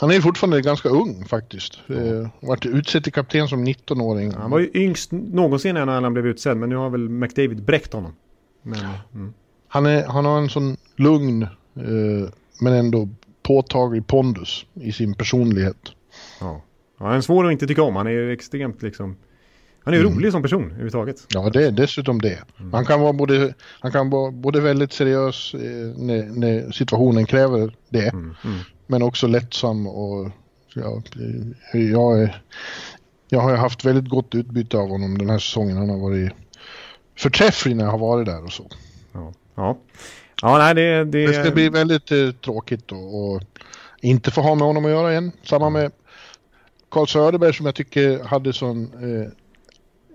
[0.00, 1.78] han är fortfarande ganska ung faktiskt.
[1.88, 4.32] Eh, varit utsedd till kapten som 19-åring.
[4.32, 7.92] Han var ju yngst någonsin när han blev utsedd men nu har väl McDavid bräckt
[7.92, 8.12] honom.
[8.62, 8.80] Men,
[9.14, 9.32] mm.
[9.68, 13.08] han, är, han har en sån lugn eh, men ändå
[13.42, 15.76] påtaglig pondus i sin personlighet.
[16.40, 16.62] Ja.
[16.98, 17.96] Han är svår att inte tycka om.
[17.96, 19.16] Han är ju extremt liksom
[19.84, 20.14] han är ju mm.
[20.14, 21.26] rolig som person överhuvudtaget.
[21.28, 22.38] Ja, det är dessutom det.
[22.58, 22.72] Mm.
[22.72, 25.60] Han kan vara både, han kan vara både väldigt seriös eh,
[25.96, 28.08] när, när, situationen kräver det.
[28.08, 28.34] Mm.
[28.44, 28.58] mm.
[28.86, 30.30] Men också lättsam och
[30.74, 31.02] ja,
[31.72, 32.42] jag, är,
[33.28, 35.76] jag har haft väldigt gott utbyte av honom den här säsongen.
[35.76, 36.32] Han har varit
[37.18, 38.70] förträfflig när jag har varit där och så.
[39.12, 39.78] Ja, ja.
[40.42, 41.26] ja nej, det, det...
[41.26, 43.42] det ska bli väldigt eh, tråkigt och
[44.00, 45.32] inte få ha med honom att göra igen.
[45.42, 45.82] Samma mm.
[45.82, 45.92] med
[46.90, 49.30] Carl Söderberg som jag tycker hade sån eh,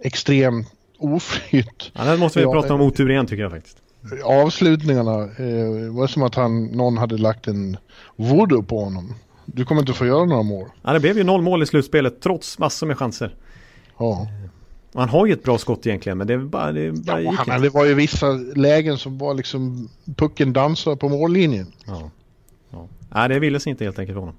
[0.01, 0.63] extrem
[0.97, 1.91] oflyt.
[1.93, 3.77] Ja, det måste vi ja, prata om otur igen tycker jag faktiskt.
[4.23, 7.77] Avslutningarna eh, var som att han, någon hade lagt en
[8.15, 9.15] voodoo på honom.
[9.45, 10.67] Du kommer inte få göra några mål.
[10.81, 13.35] Ja, det blev ju noll mål i slutspelet trots massor med chanser.
[13.97, 14.27] Ja.
[14.93, 17.61] Och han har ju ett bra skott egentligen men det, bara, det bara ja, han,
[17.61, 21.73] Det var ju vissa lägen som var liksom pucken dansade på mållinjen.
[21.85, 22.09] Ja.
[22.71, 22.87] ja.
[23.09, 24.35] Nej, det ville sig inte helt enkelt för honom.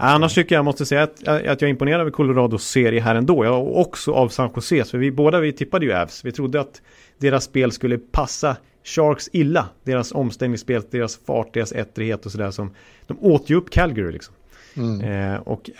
[0.00, 3.44] Annars tycker jag måste säga att, att jag är imponerad av Colorados serie här ändå.
[3.44, 4.84] Jag och också av San Jose.
[4.84, 6.24] För vi båda vi tippade ju Avs.
[6.24, 6.82] Vi trodde att
[7.18, 9.68] deras spel skulle passa Sharks illa.
[9.84, 12.50] Deras omställningsspel, deras fart, deras ettrighet och sådär.
[12.50, 12.70] Som,
[13.06, 14.34] de åt ju upp Calgary liksom.
[14.76, 15.00] Mm.
[15.34, 15.70] Eh, och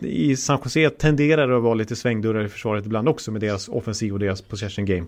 [0.00, 3.68] i San Jose tenderar det att vara lite svängdörrar i försvaret ibland också med deras
[3.68, 5.06] offensiv och deras possession game.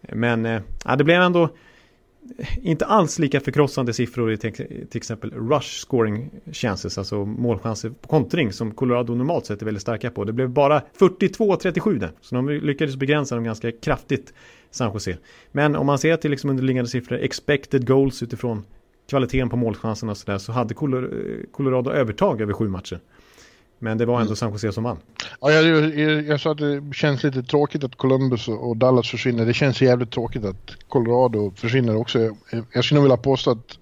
[0.00, 0.62] Men eh,
[0.98, 1.48] det blev ändå
[2.62, 8.52] inte alls lika förkrossande siffror i till, exempel rush scoring chances, alltså målchanser på kontring
[8.52, 10.24] som Colorado normalt sett är väldigt starka på.
[10.24, 14.34] Det blev bara 42-37 där, så de lyckades begränsa dem ganska kraftigt,
[14.70, 15.16] San Jose.
[15.52, 18.62] Men om man ser till liksom underliggande siffror, expected goals utifrån
[19.08, 20.74] kvaliteten på målchanserna och sådär, så hade
[21.52, 23.00] Colorado övertag över sju matcher.
[23.78, 24.36] Men det var ändå mm.
[24.36, 24.96] San Jose som vann.
[25.40, 29.46] Ja, jag, jag, jag, sa att det känns lite tråkigt att Columbus och Dallas försvinner.
[29.46, 32.18] Det känns jävligt tråkigt att Colorado försvinner också.
[32.18, 32.34] Jag,
[32.72, 33.78] jag skulle vilja påstå att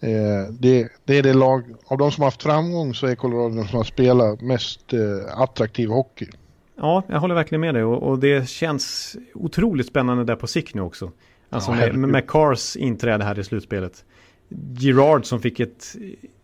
[0.00, 3.56] eh, det, det, är det lag, av de som har haft framgång så är Colorado
[3.56, 6.26] de som har spelat mest eh, attraktiv hockey.
[6.76, 10.74] Ja, jag håller verkligen med dig och, och, det känns otroligt spännande där på sikt
[10.74, 11.10] nu också.
[11.50, 14.04] Alltså ja, med, med Cars inträde här i slutspelet.
[14.78, 15.96] Girard som fick ett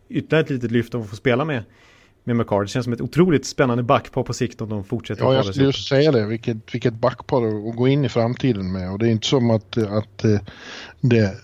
[0.09, 1.63] ytterligare ett litet lyft av att få spela med
[2.27, 2.65] med McCard.
[2.65, 5.25] Det känns som ett otroligt spännande backpar på sikt om de fortsätter.
[5.25, 6.27] Ja, jag skulle just säga det.
[6.27, 8.93] Vilket, vilket backpar att gå in i framtiden med.
[8.93, 10.41] Och det är inte som att, att eh,
[11.01, 11.35] det,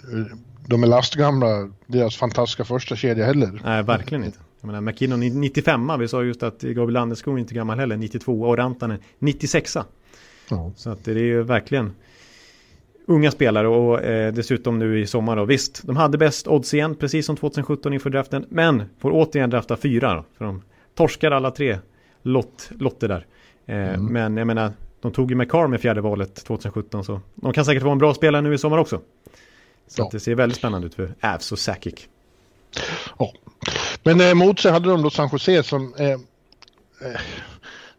[0.66, 3.60] de är lastgamla, deras fantastiska första kedja heller.
[3.64, 4.38] Nej, verkligen inte.
[4.60, 8.56] Jag menar, McKinnon 95 vi sa just att Gabriel Landeskog inte gammal heller, 92 och
[8.56, 9.76] Rantanen 96
[10.50, 10.72] ja.
[10.76, 11.92] Så att det är ju verkligen
[13.06, 15.44] unga spelare och eh, dessutom nu i sommar då.
[15.44, 19.76] Visst, de hade bäst odds igen, precis som 2017 inför draften, men får återigen drafta
[19.76, 20.62] fyra då, för de
[20.94, 21.78] torskar alla tre
[22.22, 23.26] lott, lotter där.
[23.66, 24.06] Eh, mm.
[24.06, 27.82] Men jag menar, de tog ju McCarr med fjärde valet 2017 så de kan säkert
[27.82, 29.00] vara en bra spelare nu i sommar också.
[29.86, 30.08] Så ja.
[30.12, 32.08] det ser väldigt spännande ut för Avs och Sakic.
[33.18, 33.32] Ja.
[34.02, 36.18] Men eh, mot sig hade de då San Jose som eh, eh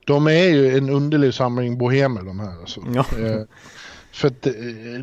[0.05, 2.59] de är ju en underlig samling bohemer de här.
[2.59, 2.81] Alltså.
[2.93, 3.05] Ja.
[3.19, 3.41] Eh,
[4.13, 4.53] för att eh,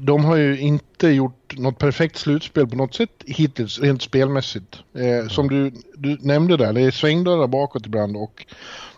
[0.03, 4.77] de har ju inte gjort något perfekt slutspel på något sätt hittills rent spelmässigt.
[4.95, 8.47] Eh, som du, du nämnde där, det är svängdörrar bakåt ibland och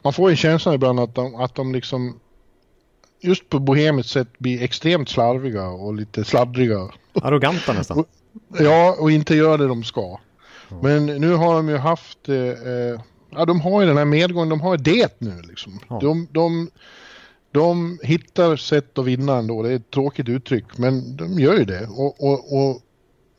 [0.02, 2.20] man får en känsla ibland att de, att de liksom
[3.20, 6.88] just på bohemiskt sätt blir extremt slarviga och lite sladdriga.
[7.22, 8.04] Arroganta nästan.
[8.58, 10.18] Ja, och inte gör det de ska.
[10.82, 13.00] Men nu har de ju haft, eh, eh,
[13.30, 15.80] ja de har ju den här medgången, de har det nu liksom.
[15.88, 15.98] Ja.
[16.02, 16.70] De, de,
[17.52, 21.64] de hittar sätt att vinna ändå, det är ett tråkigt uttryck, men de gör ju
[21.64, 21.86] det.
[21.86, 22.70] Och, och, och,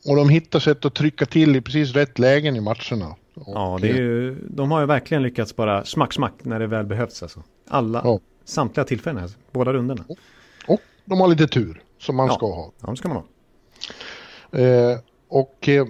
[0.06, 3.16] och de hittar sätt att trycka till i precis rätt lägen i matcherna.
[3.46, 6.66] Ja, Och, det är ju, de har ju verkligen lyckats bara smack, smack när det
[6.66, 7.42] väl behövs alltså.
[7.68, 8.20] Alla, Ja.
[8.44, 10.04] samtliga tillfällen, alltså, båda rundorna.
[10.68, 12.34] Och de har lite tur, som man Ja.
[12.34, 12.72] ska ha.
[12.80, 13.24] Ja, det ska man ha.
[14.60, 14.98] Eh,
[15.28, 15.86] och eh,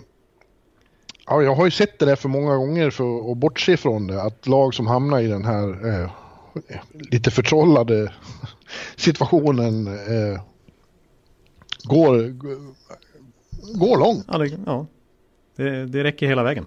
[1.27, 4.23] ja, jag har ju sett det där för många gånger för att bortse från det.
[4.23, 6.11] Att lag som hamnar i den här eh,
[6.93, 8.13] lite förtrollade
[8.97, 10.41] situationen eh,
[11.85, 12.29] går,
[13.79, 14.25] går långt.
[14.29, 14.87] Ja, det, ja.
[15.57, 16.67] Det, det räcker hela vägen.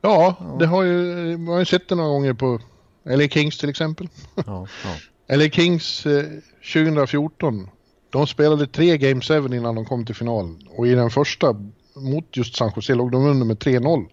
[0.00, 2.60] Ja, det har ju, man har ju sett det några gånger på
[3.04, 4.08] LA Kings till exempel.
[4.34, 4.96] Ja, ja.
[5.36, 6.24] LA Kings eh,
[6.72, 7.68] 2014,
[8.10, 10.56] de spelade tre Game 7 innan de kom till final.
[10.70, 11.56] Och i den första
[11.96, 14.06] mot just San Jose låg de under med 3-0.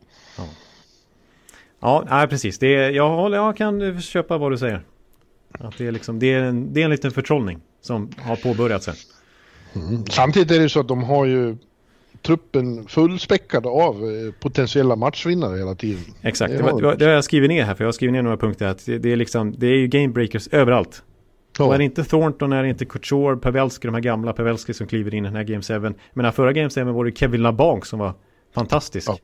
[1.82, 2.60] Ja, nej, precis.
[2.60, 4.82] Det är, jag, jag kan köpa vad du säger.
[5.52, 8.88] Att det, är liksom, det, är en, det är en liten förtrollning som har påbörjats
[8.88, 8.96] här.
[10.10, 11.58] Samtidigt är det så att de har ju
[12.22, 16.04] truppen fullspäckad av eh, potentiella matchvinnare hela tiden.
[16.22, 16.98] Exakt, Det var, de.
[16.98, 18.68] det, har jag skrivit ner här för jag har skrivit ner några punkter.
[18.68, 21.04] Att det, det, är liksom, det är ju gamebreakers överallt.
[21.58, 21.66] Ja.
[21.66, 24.88] Och är det inte Thornton, är det inte Couture, Pavelski, de här gamla Pavelski som
[24.88, 25.80] kliver in i den här Game 7.
[25.80, 28.14] Men den förra Game 7 var det Kevin LaBanc som var
[28.54, 29.10] fantastisk.
[29.10, 29.18] Ja.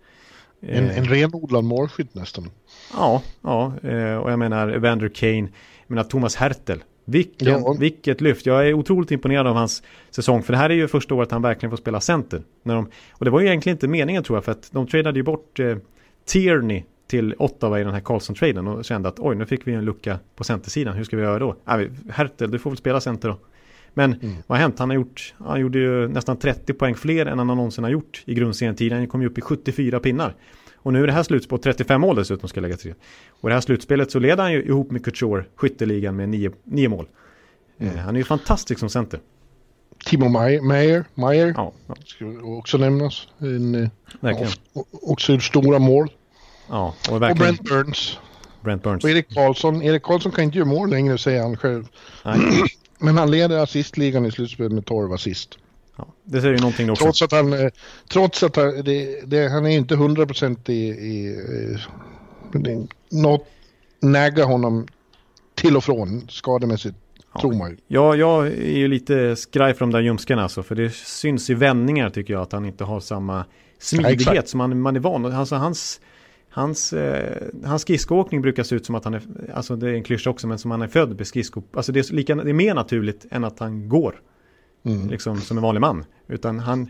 [0.61, 2.49] En, Eh, en renodlad målskytt nästan.
[2.93, 5.49] Ja, ja, eh, och jag menar Evander Kane, jag
[5.87, 6.83] menar Thomas Hertel.
[7.05, 7.75] Vilken, Ja.
[7.79, 8.45] Vilket lyft.
[8.45, 10.43] Jag är otroligt imponerad av hans säsong.
[10.43, 12.41] För det här är ju första året han verkligen får spela center.
[12.63, 14.43] När de, och det var ju egentligen inte meningen tror jag.
[14.45, 15.77] För att de tradade ju bort eh,
[16.25, 18.67] Tierney till Ottawa i den här Carlson-traden.
[18.67, 20.95] Och kände att oj, nu fick vi en lucka på centersidan.
[20.95, 21.55] Hur ska vi göra då?
[21.77, 23.37] Vi- Hertel, du får väl spela center då.
[23.97, 24.79] Men vad har hänt?
[24.79, 28.23] Han, har gjort, han gjorde ju nästan 30 poäng fler än han någonsin har gjort
[28.25, 28.97] i grundserietiden.
[28.97, 30.35] Han kom ju upp i 74 pinnar.
[30.75, 32.93] Och nu är det här slut på 35 mål dessutom ska jag lägga till.
[33.41, 36.89] Och det här slutspelet så leder han ju ihop med Couture skytteligan med nio, nio
[36.89, 37.07] mål.
[37.77, 39.19] Eh, han är ju fantastisk som center.
[40.05, 43.27] Timo Meier, Meier Ja, ja ska också nämnas.
[43.37, 43.89] En, eh,
[44.19, 44.51] verkligen.
[44.91, 46.11] också gjort stora mål.
[46.69, 48.19] Ja, och Och verkligen Brent Burns.
[48.61, 49.03] Brent Burns.
[49.03, 49.81] Och Erik Karlsson.
[49.81, 51.87] Erik Karlsson kan inte göra mål längre säger han själv.
[52.25, 52.37] Nej,
[52.97, 55.57] Men han leder assistligan i slutspelet med 12 assist.
[55.97, 57.03] ja, det säger ju någonting också.
[57.03, 57.69] Trots att han, eh,
[58.09, 61.35] trots att han, det, det, han är inte 100% i, i
[61.73, 61.79] eh,
[62.61, 63.47] det, något
[63.99, 64.87] naggar honom
[65.55, 66.95] till och från skademässigt,
[67.41, 67.77] tror man ju.
[67.87, 70.63] Ja, jag är ju lite skraj för de där ljumskarna alltså.
[70.63, 73.45] För det syns i vändningar tycker jag att han inte har samma
[73.79, 74.49] smidighet exakt.
[74.49, 75.25] som man, man är van.
[75.25, 76.01] Alltså hans,
[76.57, 79.21] hans, eh, hans skridskoåkning brukar se ut som att han är,
[79.53, 81.63] alltså det är en klyscha också, men som han är född med skridsko.
[81.73, 84.21] Alltså det är, lika, det är mer naturligt än att han går.
[85.09, 86.05] Liksom som en vanlig man.
[86.27, 86.89] Utan han,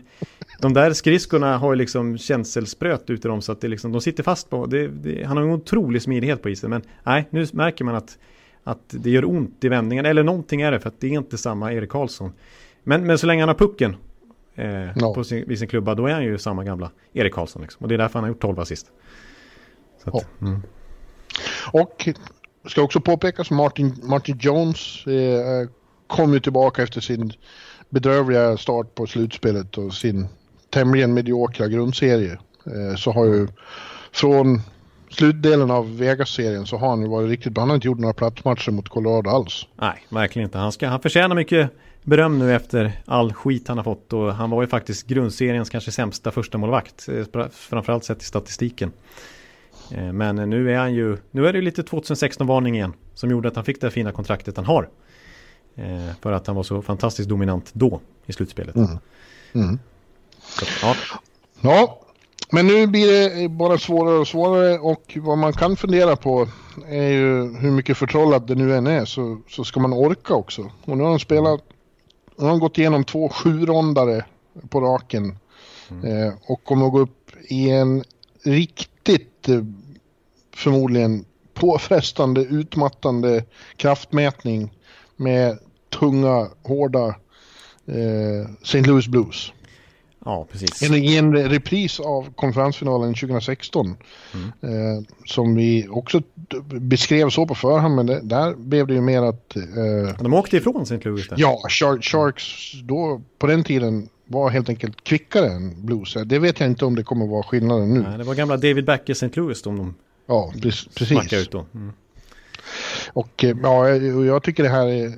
[0.60, 4.00] de där skridskorna har ju liksom känselspröt ute i dem så att det liksom, de
[4.00, 6.70] sitter fast på, det, det, han har en otrolig smidighet på isen.
[6.70, 8.18] Men nej, nu märker man att,
[8.64, 10.06] att det gör ont i vändningen.
[10.06, 12.32] Eller någonting är det för att det är inte samma Erik Karlsson.
[12.84, 13.96] Men, men så länge han har pucken
[14.54, 15.14] eh, Ja.
[15.14, 17.62] på sin, vid sin klubba, då är han ju samma gamla Erik Karlsson.
[17.62, 17.82] Liksom.
[17.82, 18.86] Och det är därför han har gjort 12 assist.
[20.04, 20.62] Att, mm.
[21.72, 22.08] Och
[22.66, 25.68] ska också påpekas Martin, Martin Jones eh,
[26.06, 27.32] kom ju tillbaka efter sin
[27.88, 30.28] bedrövliga start på slutspelet och sin
[30.70, 32.38] tämligen mediokra grundserie.
[32.66, 33.48] Eh, så har ju
[34.12, 34.60] från
[35.10, 37.62] slutdelen av Vegas-serien så har han ju varit riktigt bra.
[37.62, 39.66] Han har inte gjort några platsmatcher mot Colorado alls.
[39.80, 40.58] Nej, verkligen inte.
[40.58, 41.70] Han, ska, han förtjänar mycket
[42.02, 44.12] beröm nu efter all skit han har fått.
[44.12, 48.92] Och han var ju faktiskt grundseriens kanske sämsta första målvakt eh, Framförallt sett i statistiken.
[49.94, 52.92] Eh, Men nu är han ju, nu är det lite 2016-varning igen.
[53.14, 54.88] Som gjorde att han fick det fina kontraktet han har.
[55.76, 58.76] Eh, För att han var så fantastiskt dominant då i slutspelet.
[59.54, 59.78] Mm.
[60.40, 60.94] Så, att, ja,
[61.60, 62.00] Ja,
[62.50, 63.06] men nu blir
[63.42, 66.48] det bara svårare och svårare och vad man kan fundera på
[66.88, 70.70] är ju hur mycket förtrollat det nu än är så, så ska man orka också.
[70.84, 71.60] Och nu har de spelat,
[72.36, 74.24] nu har de gått igenom två sju-rondare
[74.68, 75.38] på raken
[75.90, 78.04] eh, och kommer att gå upp i en
[79.08, 79.62] riktigt eh,
[80.54, 83.44] förmodligen påfrestande, utmattande
[83.76, 84.70] kraftmätning
[85.16, 85.58] med
[86.00, 87.06] tunga, hårda
[87.86, 88.80] eh, St.
[88.82, 89.52] Louis Blues.
[90.24, 90.82] Ja, precis.
[90.82, 93.96] En, en repris av konferensfinalen 2016.
[94.62, 96.22] Eh, som vi också
[96.80, 99.56] beskrev så på förhand, men det, där blev det ju mer att...
[99.56, 101.00] Eh, De åkte ifrån St.
[101.04, 101.36] Louis där.
[101.38, 106.16] ja, Shark, Sharks då på den tiden var helt enkelt kvickare än Blues.
[106.26, 108.02] Det vet jag inte om det kommer vara skillnaden nu.
[108.02, 109.30] Nej, det var gamla David Backer St.
[109.34, 109.94] Louis de, de
[110.26, 111.32] Ja, pre- precis.
[111.32, 111.66] ut då.
[111.74, 111.92] Mm.
[113.12, 113.88] Och eh, ja,
[114.24, 115.12] jag tycker det här är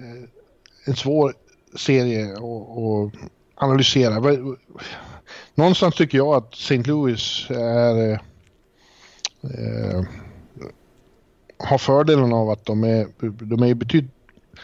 [0.84, 1.34] en svår
[1.76, 3.12] serie att
[3.54, 4.36] analysera.
[5.54, 6.76] Någonstans tycker jag att St.
[6.82, 8.18] Louis är, eh,
[9.42, 10.04] eh,
[11.58, 13.06] har fördelen av att de är,
[13.44, 14.08] de är betyd,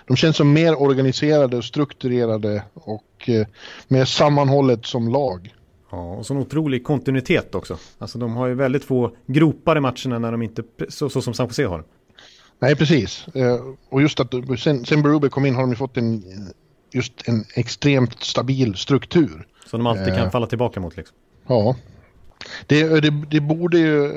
[0.07, 3.47] de känns som mer organiserade och strukturerade och eh,
[3.89, 5.55] mer sammanhållet som lag.
[5.91, 7.78] Ja, och så en otrolig kontinuitet också.
[7.99, 11.34] Alltså de har ju väldigt få gropar i matcherna när de inte, så, så som
[11.34, 11.84] San Jose har.
[12.59, 13.28] Nej, precis.
[13.34, 16.22] Eh, och just att sen, sen Berube kom in har de ju fått en,
[16.93, 19.47] just en extremt stabil struktur.
[19.66, 20.16] Som de alltid Eh.
[20.16, 21.16] kan falla tillbaka mot liksom.
[21.49, 21.76] Ja.
[22.66, 24.12] Det, det, det borde ju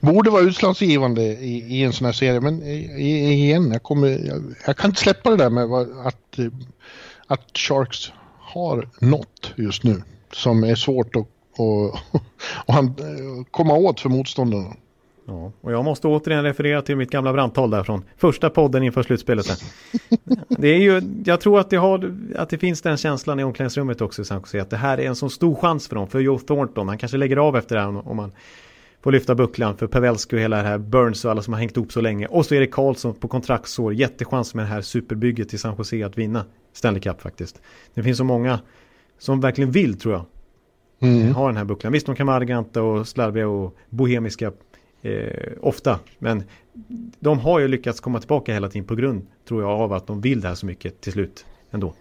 [0.00, 2.40] borde vara utslagsgivande i, i en sån här serie.
[2.40, 5.64] Men i, i, igen, jag, kommer, jag, jag kan inte släppa det där med
[6.06, 6.46] att, eh,
[7.26, 10.02] att Sharks har något just nu.
[10.32, 11.94] Som är svårt att, att,
[12.66, 12.94] att han-
[13.50, 14.76] komma åt för motståndarna.
[15.26, 19.02] Ja, och jag måste återigen referera till mitt gamla brandtal där från första podden inför
[19.02, 19.46] slutspelet.
[20.48, 24.00] Det är ju, jag tror att det, har, att det finns den känslan i omklädningsrummet
[24.00, 26.20] också i San Jose, att det här är en så stor chans för dem, för
[26.20, 26.88] Joe Thornton.
[26.88, 28.32] Han kanske lägger av efter det här om- om man
[29.02, 31.76] får lyfta bucklan för Pavelski och hela det här Burns och alla som har hängt
[31.76, 32.26] ihop så länge.
[32.26, 36.06] Och så är det Karlsson på kontraktsår, jättechans med det här superbygget i San Jose
[36.06, 37.60] att vinna Stanley Cup faktiskt.
[37.94, 38.60] Det finns så många
[39.18, 40.24] som verkligen vill tror jag
[41.00, 41.34] Mm.
[41.34, 41.92] ha den här bucklan.
[41.92, 44.52] Visst, de kan vara arroganta och slarviga och bohemiska
[45.02, 45.98] eh, ofta.
[46.18, 46.44] Men
[47.20, 50.20] de har ju lyckats komma tillbaka hela tiden på grund, tror jag, av att de
[50.20, 51.94] vill det här så mycket till slut ändå.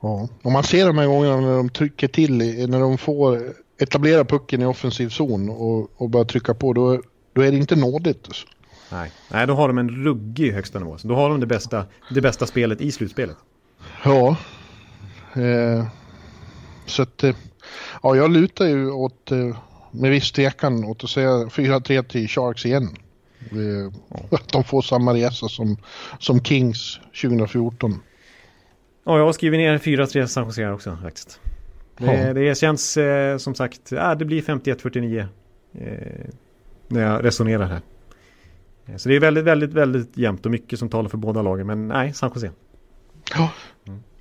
[0.00, 3.38] Ja, och man ser de här gångerna när de trycker till, när de får
[3.78, 7.02] etablera pucken i offensiv zon och, och börjar trycka på, då,
[7.32, 8.28] då är det inte nådigt.
[8.92, 9.10] Nej.
[9.30, 10.98] Nej, då har de en ruggig högsta nivå.
[10.98, 13.36] Så då har de det bästa, det bästa spelet i slutspelet.
[14.04, 14.36] Ja.
[15.34, 15.86] Eh,
[16.86, 17.36] så att, eh,
[18.02, 19.56] ja, jag lutar ju åt, eh,
[19.90, 22.88] med viss tvekan åt att säga 4-3 till Sharks igen.
[23.50, 23.92] Eh,
[24.30, 25.76] att de får samma resa som,
[26.18, 28.00] som Kings 2014.
[29.04, 31.40] Ja, jag har skrivit ner 4-3 San Jose också faktiskt.
[31.98, 32.32] Det, Ja.
[32.34, 35.26] det känns eh, som sagt, äh, det blir 51-49
[35.74, 35.86] eh,
[36.88, 37.80] när jag resonerar här.
[38.86, 41.66] Eh, Så det är väldigt, väldigt, väldigt jämnt och mycket som talar för båda lagen.
[41.66, 42.50] Men nej, San Jose.
[43.36, 43.50] Ja.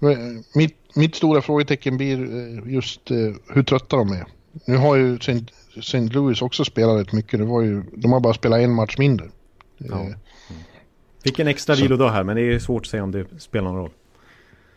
[0.10, 0.18] Eh,
[0.56, 3.18] Mitt, mitt stora frågetecken blir eh, just eh,
[3.54, 4.26] hur trötta de är.
[4.68, 5.16] Nu har ju
[5.78, 6.00] St.
[6.00, 7.40] Louis också spelat rätt mycket.
[7.40, 9.26] Det var ju, de har bara spelat en match mindre.
[9.78, 10.02] Ja.
[10.02, 10.16] Eh,
[11.24, 13.76] Fick en extra vilodag här, men det är svårt att säga om det spelar någon
[13.82, 13.92] roll.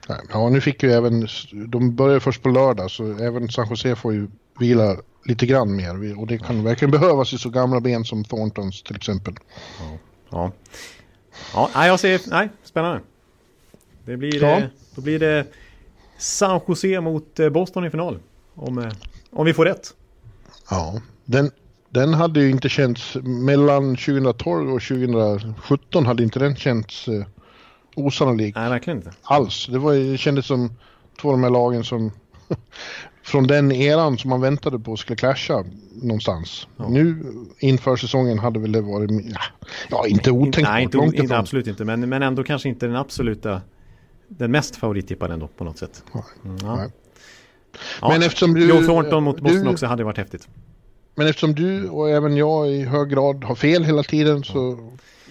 [0.09, 1.28] Nej, Ja, nu fick ju även,
[1.66, 4.28] de börjar först på lördag så även San Jose får ju
[4.61, 6.18] vila lite grann mer.
[6.20, 9.34] Och det kan verkligen behövas i så gamla ben som Thorntons till exempel.
[10.30, 10.52] Ja,
[11.54, 13.00] ja nej, jag ser, nej, spännande.
[14.04, 14.59] Det blir, Ja.
[14.59, 15.46] eh, då blir det
[16.18, 18.18] San Jose mot eh, Boston i final.
[18.54, 18.92] Om, eh,
[19.30, 19.94] om vi får rätt.
[20.70, 21.50] Ja, den,
[21.90, 27.09] den hade ju inte känts, mellan 2012 och 2017 hade inte den känts
[27.97, 29.11] eh, osannolik Nej, verkligen inte.
[29.22, 29.66] alls.
[29.70, 30.70] Det, var, det kändes som
[31.20, 32.11] två av de här lagen som
[33.22, 35.64] från den eran som man väntade på skulle clasha
[36.03, 36.66] någonstans.
[36.88, 37.24] Nu
[37.59, 39.40] inför säsongen hade väl det varit, ja,
[39.90, 41.32] ja inte otänkbart, Nej, inte, inte, ifrån.
[41.38, 41.84] absolut inte.
[41.84, 43.61] Men, men ändå kanske inte den absoluta,
[44.28, 46.05] den mest favorittippade ändå på något sätt.
[46.44, 46.76] Mm, ja.
[46.76, 46.88] Nej.
[48.01, 48.09] Ja.
[48.09, 50.49] Men eftersom du- Joe Thornton mot Boston du- också hade varit häftigt.
[51.14, 54.90] Men eftersom du och även jag i hög grad har fel hela tiden så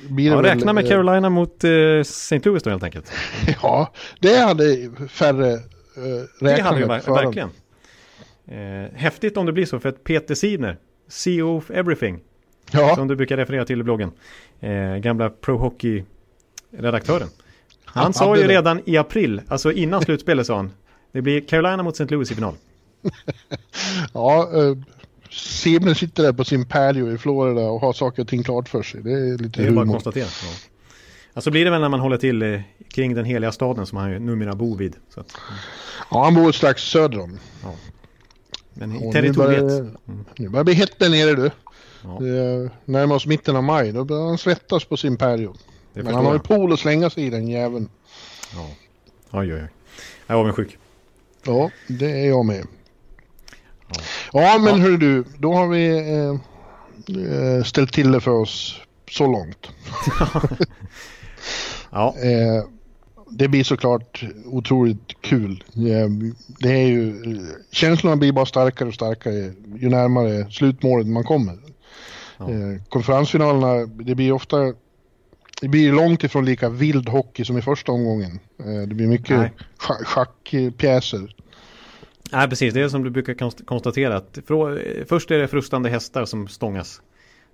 [0.10, 0.56] blir det Ja, väl...
[0.56, 2.40] räkna med eh, Carolina mot eh, St.
[2.46, 3.12] Louis då helt enkelt.
[3.62, 5.60] Ja, det hade färre eh,
[6.40, 7.50] Det hade räknat vi ver- verkligen.
[8.48, 10.78] Eh, häftigt om det blir så för att Peter Sidner,
[11.08, 12.20] CEO of Everything,
[12.72, 14.12] Ja, som du brukar referera till i bloggen,
[14.60, 17.28] eh, gamla Pro Hockey-redaktören.
[17.86, 18.48] Han sa ju det.
[18.50, 20.72] redan i april, alltså innan slutspelet sa han,
[21.12, 22.14] det blir Carolina mot St.
[22.16, 22.54] Louis i final.
[24.14, 24.50] ja
[25.36, 28.84] Simon sitter där på sin patio i Florida och har saker och ting klart för
[28.84, 29.02] sig.
[29.04, 29.94] Det är lite Det är bara humor.
[29.94, 30.26] konstatera.
[30.44, 30.50] Ja.
[31.34, 34.12] Alltså blir det väl när man håller till eh, kring den heliga staden som han
[34.12, 34.96] ju numera bor vid.
[35.14, 35.34] Så att,
[36.12, 37.40] Ja, han bor strax söder om.
[38.74, 39.62] men Och i nu territoriet.
[39.62, 39.90] börjar,
[40.38, 41.52] nu börjar det bli hett där nere du.
[42.04, 42.20] Ja.
[42.86, 43.92] Närmar oss mitten av maj.
[43.92, 45.56] Då börjar han svettas på sin patio.
[45.94, 47.90] Men han har ju pool att slänga sig i den jäveln.
[48.54, 48.70] Ja.
[49.40, 49.68] Oj, oj, oj.
[50.28, 50.78] Jag är avundsjuk.
[51.46, 52.68] Ja, det är jag med.
[53.88, 53.96] Ja,
[54.62, 56.36] men hör du, då har vi eh,
[57.24, 58.82] eh, ställt till det för oss
[59.12, 59.68] så långt.
[61.92, 62.64] Ja, Eh,
[63.30, 65.64] det blir såklart otroligt kul.
[66.60, 67.16] Det är ju,
[67.72, 71.58] känslorna blir bara starkare och starkare ju närmare slutmålet man kommer.
[72.38, 72.52] Ja.
[72.52, 74.74] Eh, konferensfinalerna, det blir ofta
[75.62, 78.40] det blir långt ifrån lika vild hockey som i första omgången.
[78.60, 81.36] Eh, det blir mycket schackpjäser.
[82.32, 82.74] Nej, precis.
[82.74, 84.18] Det är som du brukar konstatera.
[84.18, 84.40] Att
[85.08, 87.02] först är det frustande hästar som stångas.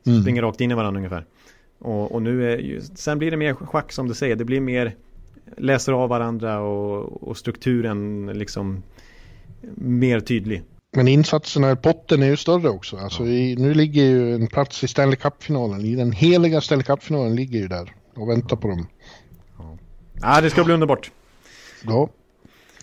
[0.03, 0.23] Som mm.
[0.23, 1.25] springer rakt in i varandra ungefär.
[1.79, 4.35] Och, och, nu är ju, sen blir det mer schack som du säger.
[4.35, 4.95] Det blir mer
[5.57, 8.83] läser av varandra och, och strukturen liksom
[9.75, 10.63] mer tydlig.
[10.95, 12.97] Men insatserna i potten är ju större också.
[12.97, 15.85] Alltså i, nu ligger ju en plats i Stanley Cup-finalen.
[15.85, 18.87] I den heliga Stanley Cup-finalen ligger ju där och väntar på dem.
[19.57, 19.77] Ja,
[20.21, 21.11] ah, det ska bli underbart.
[21.83, 22.09] Ja.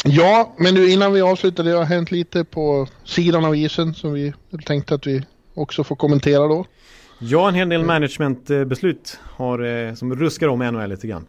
[0.05, 4.13] Ja, men nu innan vi avslutar, det har hänt lite på sidan av isen som
[4.13, 4.33] vi
[4.67, 5.25] tänkte att vi
[5.55, 6.65] också får kommentera då.
[7.19, 11.27] Ja, en hel del managementbeslut har, eh, som ruskar om NHL lite grann.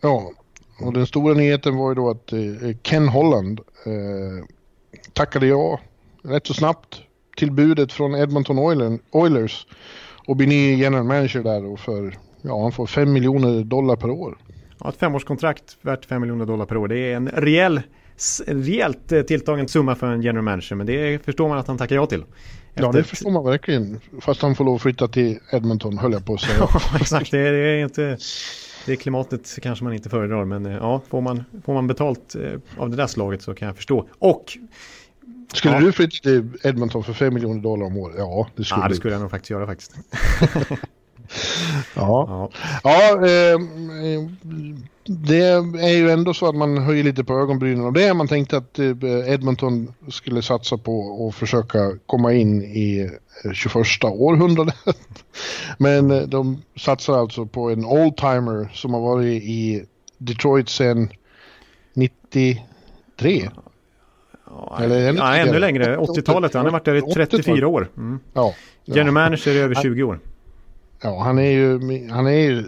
[0.00, 0.32] Ja,
[0.80, 4.44] och den stora nyheten var ju då att eh, Ken Holland eh,
[5.12, 5.80] tackade ja
[6.22, 7.00] rätt så snabbt
[7.36, 8.58] till budet från Edmonton
[9.10, 9.66] Oilers
[10.26, 14.10] och blir ny general manager där och för, ja han får 5 miljoner dollar per
[14.10, 14.38] år.
[14.84, 16.88] Ja, ett femårskontrakt värt 5 miljoner dollar per år.
[16.88, 17.82] Det är en rejäl,
[18.46, 21.96] rejält eh, tilltagen summa för en general manager men det förstår man att han tackar
[21.96, 22.24] ja till.
[22.74, 22.82] Efter...
[22.82, 24.00] Ja det förstår man verkligen.
[24.20, 26.58] Fast han får lov att flytta till Edmonton höll jag på att säga.
[26.72, 28.18] ja exakt, det är, det är inte
[28.86, 32.60] det klimatet kanske man inte föredrar men eh, ja, får man, får man betalt eh,
[32.76, 34.08] av det där slaget så kan jag förstå.
[34.18, 34.58] Och
[35.54, 35.80] skulle ja.
[35.80, 38.16] du flytta till Edmonton för 5 miljoner dollar om året?
[38.18, 39.96] Ja, det skulle, ja, det skulle jag nog faktiskt göra faktiskt.
[41.94, 42.50] ja,
[42.82, 43.12] ja.
[43.12, 43.58] eh,
[45.04, 45.44] det
[45.82, 48.14] är ju ändå så att man höjer lite på ögonbrynen och det.
[48.14, 48.86] Man tänkte att eh,
[49.26, 53.10] Edmonton skulle satsa på att försöka komma in i
[53.54, 53.74] 21
[54.04, 54.74] århundradet.
[55.78, 59.84] Men eh, de satsar alltså på en oldtimer som har varit i
[60.18, 61.08] Detroit sedan
[61.94, 62.60] 93.
[64.46, 66.54] Ja, Eller ännu, ja, ännu längre, 80-talet.
[66.54, 67.90] Han har varit där i 34 år.
[67.96, 68.18] Mm.
[68.32, 68.54] Ja,
[68.84, 68.94] ja.
[68.96, 70.20] General manager i över 20 år.
[71.02, 71.80] Ja, han är ju,
[72.10, 72.64] han är ju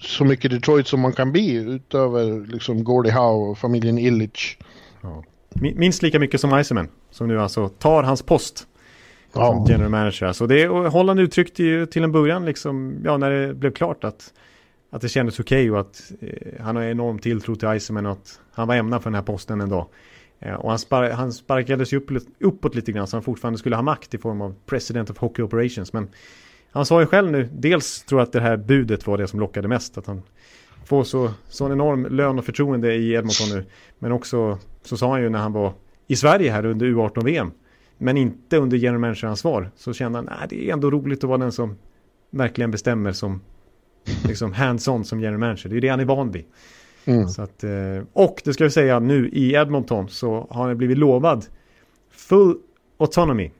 [0.00, 4.58] så mycket Detroit som man kan bli utöver liksom Gordie Howe och familjen Illich.
[5.00, 5.24] Ja.
[5.54, 8.66] Minst lika mycket som Iceman som nu alltså tar hans post
[9.32, 9.46] ja.
[9.46, 10.26] som general manager.
[10.26, 14.04] Alltså det, och Holland uttryckte ju till en början liksom, ja när det blev klart
[14.04, 14.32] att,
[14.90, 18.12] att det kändes okej okay och att eh, han har enorm tilltro till Iceman och
[18.12, 19.86] att han var ämnad för den här posten en dag.
[20.40, 22.10] Eh, och han, spar han sparkades ju upp,
[22.40, 25.42] uppåt lite grann så han fortfarande skulle ha makt i form av President of Hockey
[25.42, 25.92] Operations.
[25.92, 26.08] Men
[26.72, 29.40] han sa ju själv nu, dels tror jag att det här budet var det som
[29.40, 29.98] lockade mest.
[29.98, 30.22] Att han
[30.84, 33.64] får så, så en enorm lön och förtroende i Edmonton nu.
[33.98, 35.72] Men också så sa han ju när han var
[36.06, 37.50] i Sverige här under U18-VM.
[37.98, 39.70] Men inte under general manager-ansvar.
[39.76, 41.76] Så kände han, att det är ändå roligt att vara den som
[42.30, 43.40] verkligen bestämmer som
[44.24, 45.70] liksom hands-on som general manager.
[45.70, 46.44] Det är det han är van vid.
[47.04, 47.28] Mm.
[47.28, 47.70] Så att, eh,
[48.12, 51.46] och det ska jag säga nu i Edmonton så har han blivit lovad
[52.10, 52.56] full
[52.98, 53.50] autonomy.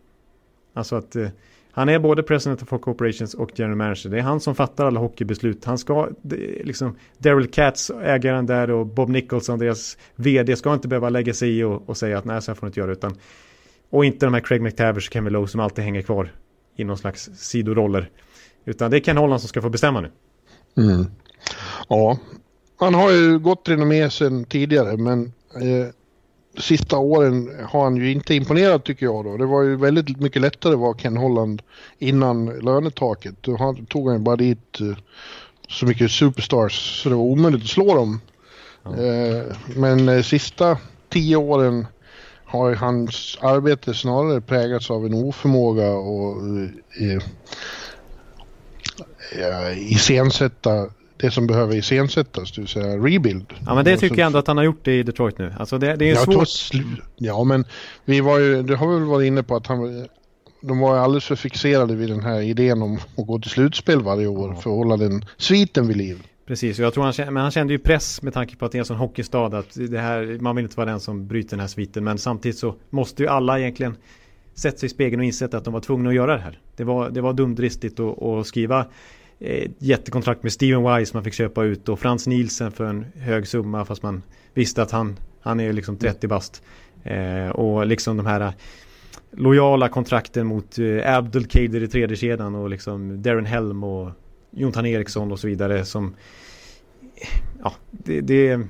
[0.75, 1.29] Alltså att eh,
[1.75, 4.11] han är både president of corporations och general manager.
[4.11, 5.65] Det är han som fattar alla hockeybeslut.
[5.65, 6.09] Han ska,
[6.65, 11.59] liksom, Daryl Katz, ägaren där och Bob Nicholson, deras vd, ska inte behöva lägga sig
[11.59, 12.93] i och, och säga att nej, så här får du inte göra.
[12.93, 13.15] Utan,
[13.91, 16.33] och inte de här Craig McTavish och Kevin Lowe som alltid hänger kvar
[16.77, 18.11] i någon slags sidoroller.
[18.65, 20.11] Utan det är Ken Holland som ska få bestämma nu.
[20.77, 21.07] Mm.
[21.89, 22.19] Ja,
[22.77, 25.87] han har ju gott renommé sen tidigare men eh,
[26.59, 29.37] sista åren har han ju inte imponerat tycker jag då.
[29.37, 31.63] Det var ju väldigt mycket lättare att vara Ken Holland
[31.99, 33.35] innan lönetaket.
[33.41, 34.97] Då tog han bara dit eh,
[35.69, 38.21] så mycket superstars så det var omöjligt att slå dem.
[38.83, 38.97] Ja.
[38.97, 39.43] Eh,
[39.77, 40.79] men eh, sista
[41.09, 41.87] tio åren
[42.45, 46.37] har hans arbete snarare präglats av en oförmåga och
[47.01, 47.23] eh,
[49.93, 50.89] iscensätta
[51.23, 53.53] det som behöver iscensättas, det vill säga rebuild.
[53.67, 55.55] Ja men det tycker jag ändå att han har gjort i Detroit nu.
[55.59, 56.83] Alltså det, det är svårt.
[57.17, 57.65] ja men
[58.05, 60.07] vi var ju, det har vi väl varit inne på att han,
[60.61, 64.27] de var alldeles för fixerade vid den här idén om att gå till slutspel varje
[64.27, 64.61] år ja.
[64.61, 66.27] för att hålla den sviten vid liv.
[66.47, 68.79] Precis, och jag tror han, men han kände ju press med tanke på att det
[68.79, 71.61] är en sån hockeystad att det här, man vill inte vara den som bryter den
[71.61, 73.97] här sviten men samtidigt så måste ju alla egentligen
[74.55, 76.59] sätta sig i spegeln och insett att de var tvungna att göra det här.
[76.77, 78.87] Det var, det var dumdristigt att, att skriva
[79.79, 83.85] jättekontrakt med Steven Wise man fick köpa ut och Frans Nielsen för en hög summa
[83.85, 84.23] fast man
[84.55, 86.63] visste att han, han är liksom 30 bast.
[87.05, 88.53] Eh, och liksom de här
[89.31, 94.11] lojala kontrakten mot eh, Abdelkader i tredje kedjan och liksom Darren Helm och
[94.51, 96.15] Jontan Eriksson och så vidare som
[97.63, 98.61] ja, det, det,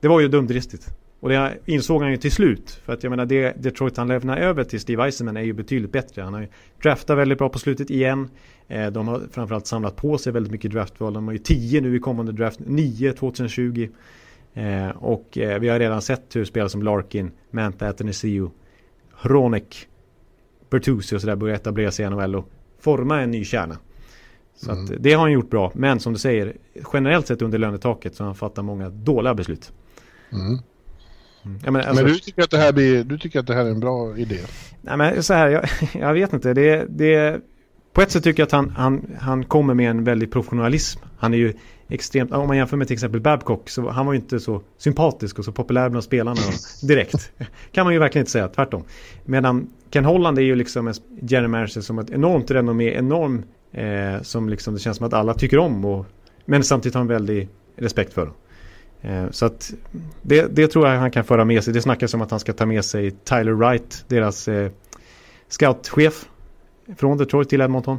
[0.00, 0.88] det var ju dumdristigt.
[1.26, 2.70] Och det insåg han ju till slut.
[2.84, 5.92] För att jag menar det Detroit han lämnar över till Steve Eisenman är ju betydligt
[5.92, 6.22] bättre.
[6.22, 6.48] Han har ju
[6.82, 8.30] draftat väldigt bra på slutet igen.
[8.68, 11.12] Eh, de har framförallt samlat på sig väldigt mycket draftval.
[11.12, 13.88] De har ju 10 nu i kommande draft, 9 2020.
[14.54, 18.50] Eh, och eh, vi har redan sett hur spelare som Larkin, Manta Atanasio,
[19.12, 19.88] Hronek,
[20.70, 22.48] Bertuzzi och sådär börjar etablera sig i NHL och
[22.80, 23.78] forma en ny kärna.
[24.56, 24.96] Så mm.
[25.00, 25.72] det har han gjort bra.
[25.74, 26.56] Men som du säger,
[26.92, 29.72] generellt sett under lönetaket så har han fattat många dåliga beslut.
[30.32, 30.58] Mm.
[31.46, 31.58] Mm.
[31.64, 33.70] Men, alltså, men, du, tycker att det här blir, du tycker att det här är
[33.70, 34.38] en bra idé?
[34.82, 35.68] Nej men så här, jag,
[36.00, 36.54] jag vet inte.
[36.54, 37.40] Det, det,
[37.92, 41.00] på ett sätt tycker jag att han, han, han kommer med en väldig professionalism.
[41.18, 41.52] Han är ju
[41.88, 45.38] extremt, om man jämför med till exempel Babcock så han var ju inte så sympatisk
[45.38, 46.40] och så populär bland spelarna
[46.82, 47.32] direkt.
[47.72, 48.84] kan man ju verkligen inte säga, tvärtom.
[49.24, 53.42] Medan Ken Holland är ju liksom en general manager som ett enormt renommé, enorm
[53.72, 56.06] eh, som liksom det känns som att alla tycker om och,
[56.44, 58.26] men samtidigt har en väldig respekt för.
[58.26, 58.32] Eh,
[59.00, 59.72] Eh, så att
[60.22, 61.74] det, det, tror jag han kan föra med sig.
[61.74, 64.70] Det snackas om att han ska ta med sig Tyler Wright, deras eh,
[65.48, 66.28] scoutchef
[66.96, 67.98] från Detroit till Edmonton.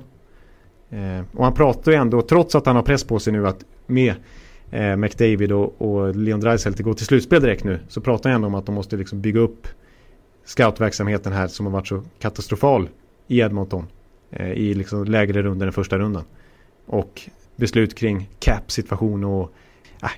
[0.89, 3.66] Eh, och han pratar ju ändå, trots att han har press på sig nu att
[3.88, 4.16] med
[4.72, 8.48] eh, McDavid och, och Leon Draisaitl gå till slutspel direkt nu så pratar han ändå
[8.48, 9.68] om att de måste liksom bygga upp
[10.45, 12.89] scoutverksamheten här som har varit så katastrofal
[13.28, 13.88] i Edmonton
[14.32, 16.24] eh, i liksom lägre runder än första rundan.
[16.86, 17.22] Och
[17.56, 19.54] beslut kring cap-situation och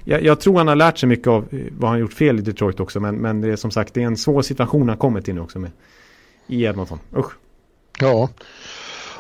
[0.03, 2.41] jag, jag, tror han har lärt sig mycket av eh, vad han gjort fel i
[2.41, 5.25] Detroit också men, men det är som sagt det är en svår situation han kommit
[5.25, 5.71] till nu också med
[6.47, 6.99] i Edmonton.
[7.15, 7.31] Usch.
[7.99, 8.29] Ja,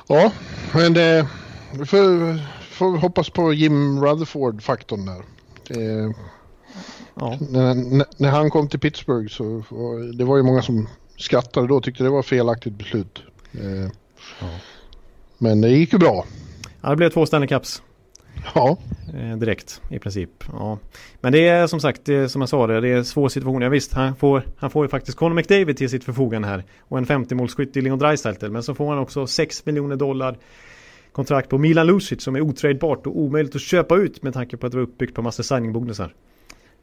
[0.07, 0.31] ja
[0.73, 1.27] men det
[1.73, 2.39] får,
[2.73, 5.23] får hoppas på Jim Rutherford-faktorn där.
[5.67, 6.13] Det,
[7.15, 7.37] ja.
[7.49, 9.63] när, när, han kom till Pittsburgh så
[10.13, 10.87] det var ju många som
[11.17, 13.23] skrattade då tyckte det var felaktigt beslut.
[13.51, 13.91] Eh,
[14.39, 14.49] ja.
[15.37, 16.25] Men det gick ju bra.
[16.81, 17.81] Ja, det blev två Stanley Cups.
[18.55, 18.77] Ja.
[19.13, 20.43] Eh, direkt i princip.
[20.51, 20.79] Ja.
[21.21, 23.61] Men det är som sagt, det är, som jag sa, det, det är svår situation.
[23.61, 26.63] Ja, visst, han får, han får ju faktiskt Conor McDavid till sitt förfogande här.
[26.79, 28.49] Och en 50-målsskytt i Leon Draisaitl.
[28.49, 30.37] Men så får han också 6 miljoner dollar
[31.11, 34.65] kontrakt på Milan Lucic som är otradebart och omöjligt att köpa ut med tanke på
[34.65, 36.13] att det var uppbyggt på massa signingbonusar.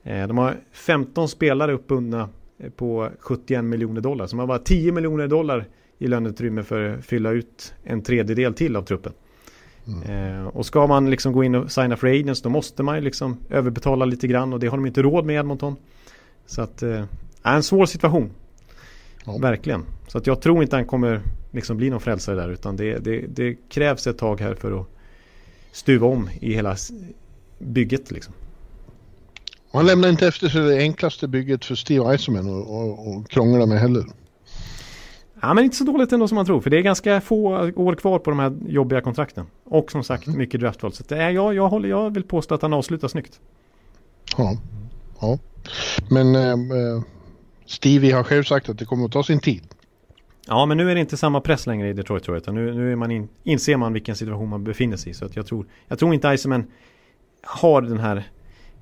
[0.03, 2.29] Eh, de har 15 spelare uppbundna
[2.59, 4.27] eh, på 71 miljoner dollar.
[4.27, 5.65] Så man har bara 10 miljoner dollar
[5.99, 9.13] i löneutrymme för att fylla ut en tredjedel till av truppen.
[9.87, 10.03] Mm.
[10.03, 13.01] Eh, och ska man liksom gå in och signa för agents då måste man ju
[13.03, 15.77] liksom överbetala lite grann och det har de inte råd med Edmonton.
[16.47, 17.05] Så att, eh,
[17.43, 18.31] en svår situation.
[19.25, 19.39] Ja.
[19.39, 19.85] Verkligen.
[20.09, 23.27] Så att jag tror inte han kommer liksom bli någon frälsare där utan det, det,
[23.29, 24.87] det krävs ett tag här för att
[25.73, 26.77] stuva om i hela
[27.59, 28.35] bygget liksom.
[29.73, 33.67] han lämnar inte efter sig det enklaste bygget för Steve Eisenman och, och, och krångla
[33.67, 34.05] med heller.
[35.43, 37.95] Ja men inte så dåligt ändå som man tror för det är ganska få år
[37.95, 39.47] kvar på de här jobbiga kontrakten.
[39.65, 40.39] Och som sagt mm.
[40.39, 40.93] mycket draftval.
[40.93, 43.41] Så det är, jag, jag, håller, jag vill påstå att han avslutar snyggt.
[44.37, 44.57] Ja,
[45.21, 45.39] ja.
[46.11, 47.03] men eh, eh,
[47.67, 49.63] Stevie har själv sagt att det kommer att ta sin tid.
[50.47, 52.43] Ja men nu är det inte samma press längre i Detroit tror jag.
[52.43, 55.15] Utan nu, nu är man in, inser man vilken situation man befinner sig i.
[55.15, 56.67] Så att jag, tror, jag tror inte Iceman
[57.43, 58.31] har den här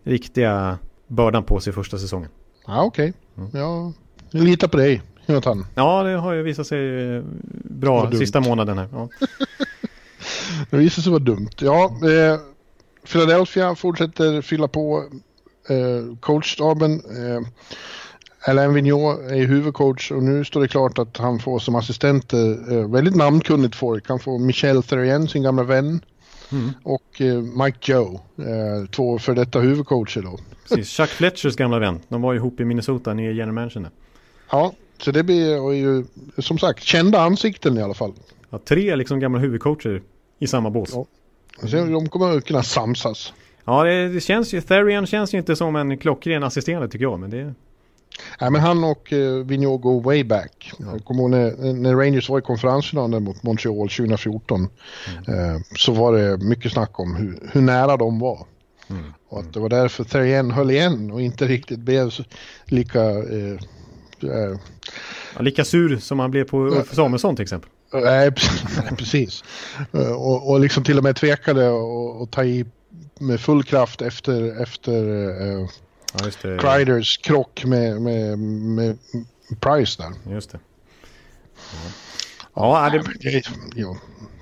[0.02, 2.30] riktiga bördan på sig första säsongen.
[2.66, 3.61] Ja okej, okay.
[3.61, 3.92] mm.
[4.30, 5.02] jag litar på dig.
[5.26, 5.66] Jonathan.
[5.74, 7.22] Ja, det har ju visat sig eh,
[7.64, 8.88] bra sista månaden här.
[8.92, 9.08] Ja.
[10.70, 11.50] det visar sig vara dumt.
[11.58, 12.38] Ja, eh,
[13.12, 15.04] Philadelphia fortsätter fylla på
[15.68, 16.92] eh, coachstaben.
[16.92, 17.40] Eh,
[18.46, 22.90] Alain Vigneault är huvudcoach och nu står det klart att han får som assistenter eh,
[22.90, 24.08] väldigt namnkunnigt folk.
[24.08, 26.00] Han får Michel Therrien, sin gamla vän.
[26.52, 26.70] Mm.
[26.82, 30.38] Och eh, Mike Joe, eh, två för detta huvudcoacher då.
[30.68, 32.00] Precis, Chuck Fletchers gamla vän.
[32.08, 33.90] De var ihop i Minnesota, nere i general manager.
[34.50, 36.05] Ja, så det blir ju
[36.38, 38.12] som sagt kända ansikten i alla fall.
[38.51, 40.03] Ja, tre liksom gamla huvudcoacher
[40.38, 40.90] i samma bås.
[40.92, 41.07] Ja.
[41.68, 43.32] Så de kommer att kunna samsas.
[43.64, 47.20] Ja, det, det känns ju, Therian känns ju inte som en klockren assisterande tycker jag,
[47.20, 47.55] men det...
[48.40, 50.72] Nej, men han och uh, Vigneault går way back.
[50.78, 50.86] Ja.
[50.92, 54.68] Jag kommer ihåg när, när Rangers var i konferensfinalen mot Montreal 2014
[55.26, 55.55] mm.
[55.55, 58.47] uh, så var det mycket snack om hur, hur nära de var.
[58.90, 59.12] Mm.
[59.28, 62.11] Och att det var därför Therrien höll igen och inte riktigt blev
[62.64, 63.01] lika
[65.36, 67.70] Ja, lika sur som han blev på Ulf Samuelsson till exempel.
[67.92, 68.32] Nej,
[68.98, 69.44] precis.
[70.16, 71.70] Och, och liksom till och med tvekade
[72.22, 72.64] att ta i
[73.18, 75.68] med full kraft efter, efter uh,
[76.12, 78.98] ja, Criders krock med, med, med
[79.60, 80.32] Price där.
[80.34, 80.59] Just det.
[82.55, 83.42] Ja, ja, det,
[83.74, 83.96] ja.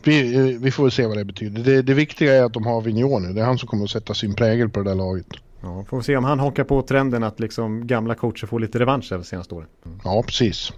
[0.05, 1.63] Vi, vi får se vad det betyder.
[1.63, 3.33] Det, det viktiga är att de har Vigneault nu.
[3.33, 5.27] Det är han som kommer att sätta sin prägel på det där laget.
[5.63, 8.79] Ja, får vi se om han hakar på trenden att liksom gamla coacher får lite
[8.79, 9.69] revansch över senaste året.
[9.87, 9.99] Mm.
[10.05, 10.73] Ja, precis.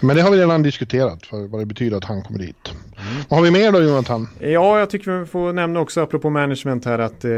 [0.00, 2.72] Men det har vi redan diskuterat, för vad det betyder att han kommer dit.
[2.72, 3.22] Mm.
[3.28, 4.28] Vad har vi mer då Jonathan?
[4.40, 7.30] Ja, jag tycker vi får nämna också apropå management här att eh,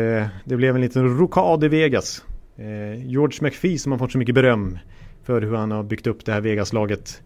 [0.44, 2.24] det blev en liten rokad i Vegas.
[2.56, 4.78] Eh, George McPhee som har fått så mycket beröm
[5.24, 7.22] för hur han har byggt upp det här Vegas-laget.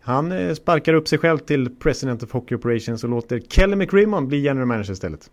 [0.00, 4.28] Han eh, sparkar upp sig själv till President of Hockey Operations och låter Kelly McRimmon
[4.28, 5.30] bli general manager istället.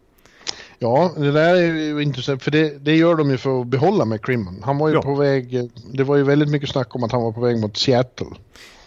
[0.79, 4.05] Ja, det där är ju intressant för det, det gör de ju för att behålla
[4.05, 4.59] McCrimmon.
[4.63, 5.01] Han var ju Ja.
[5.01, 7.77] på väg, det var ju väldigt mycket snack om att han var på väg mot
[7.77, 8.27] Seattle.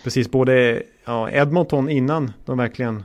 [0.05, 3.05] Precis, både ja, Edmonton innan de verkligen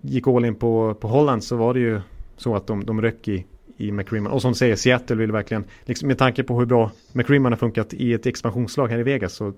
[0.00, 2.00] gick all in på, på Holland så var det ju
[2.36, 3.44] så att de, de röck i,
[3.76, 4.32] i McCrimmon.
[4.32, 7.56] Och som du säger, Seattle vill verkligen, liksom med tanke på hur bra McCrimmon har
[7.56, 9.52] funkat i ett expansionslag här i Vegas så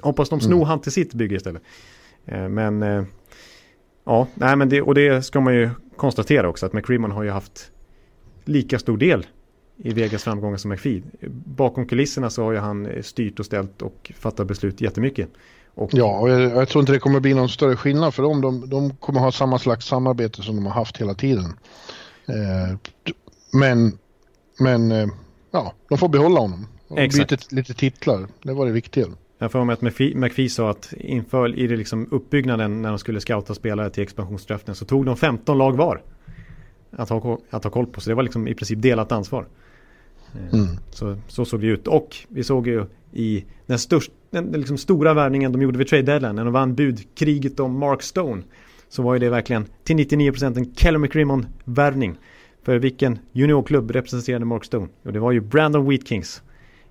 [0.00, 1.62] hoppas de sno han till sitt bygge istället.
[2.26, 3.02] Eh, men eh,
[4.04, 7.30] ja, nej men det, och det ska man ju konstatera också att McCrimmon har ju
[7.30, 7.70] haft
[8.44, 9.26] lika stor del
[9.76, 11.02] i Vegas framgångar som McPhee.
[11.44, 15.28] Bakom kulisserna så har ju han styrt och ställt och fattat beslut jättemycket.
[15.74, 18.40] Och Ja, och jag, jag tror inte det kommer bli någon större skillnad för dem.
[18.40, 21.44] De, de kommer ha samma slags samarbete som de har haft hela tiden.
[22.26, 22.76] Eh,
[23.52, 23.98] men,
[24.58, 25.06] men eh,
[25.50, 26.66] ja, de får behålla honom.
[26.96, 27.30] Exakt.
[27.30, 29.06] byta lite titlar, det var det viktiga.
[29.38, 32.98] Jag får med att McPhee, McPhee sa att inför i det liksom uppbyggnaden när de
[32.98, 36.02] skulle scouta spelare till expansionsdraften så tog de 15 lag var.
[36.96, 38.00] Att ha, att ha koll på.
[38.00, 39.46] Så det var liksom i princip delat ansvar.
[40.34, 40.66] Eh, Mm.
[40.90, 41.88] Så, så såg det ut.
[41.88, 46.02] Och vi såg ju i den, störst, den, liksom stora värvningen de gjorde vid trade
[46.02, 48.42] deadline när de vann budkriget om Mark Stone.
[48.88, 52.16] Så var ju det verkligen till 99% en Keller McCrimmon värvning.
[52.62, 54.88] För vilken juniorklubb representerade Mark Stone?
[55.02, 56.42] Jo, det var ju Brandon Wheat Kings.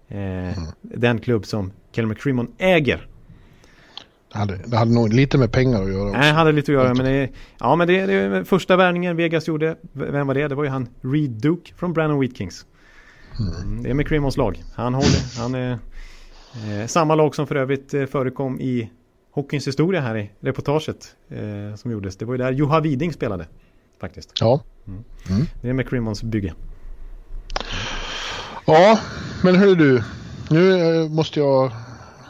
[0.07, 3.07] Eh, Den klubb som Keller McCrimmon äger.
[4.31, 6.19] Det hade, det hade nog lite med pengar att göra också.
[6.19, 7.29] Nej, hade lite att göra men det,
[7.59, 9.75] ja men det, det är första värvningen Vegas gjorde.
[9.93, 10.47] Vem var det?
[10.47, 12.65] Det var ju han Reed Duke från Brandon Wheat Kings.
[13.39, 14.63] Mm, det är McCrimmons lag.
[14.75, 15.71] Han håller, han är
[16.81, 18.89] eh, samma lag som för övrigt eh, förekom i
[19.31, 22.17] hockeyns historia här i reportaget eh, som gjordes.
[22.17, 23.47] Det var ju där Juha Widing spelade
[24.01, 24.31] faktiskt.
[24.39, 24.63] Ja.
[25.61, 26.53] Det är McCrimmons bygge.
[28.65, 28.99] ja,
[29.43, 30.03] men hörru du.
[30.49, 31.71] Nu eh, måste jag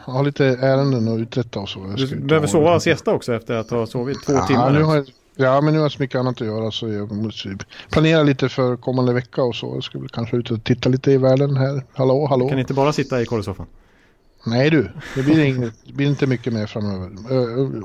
[0.06, 1.94] ha lite ärenden att uträtta och så.
[1.98, 4.70] Jag Du behöver sova och siesta också efter att ha sovit två ja, timmar.
[4.70, 5.06] Nu har jag,
[5.36, 7.56] ja, men nu har jag så mycket annat att göra så jag måste
[7.90, 9.80] planera lite för kommande vecka och så.
[9.92, 11.84] Jag väl kanske ut och titta lite i världen här.
[11.92, 12.48] Hallå, hallå.
[12.48, 13.66] Kan inte bara sitta i korrsoffan.
[14.46, 17.10] Nej du, det blir, inget, det blir inte mycket mer framöver.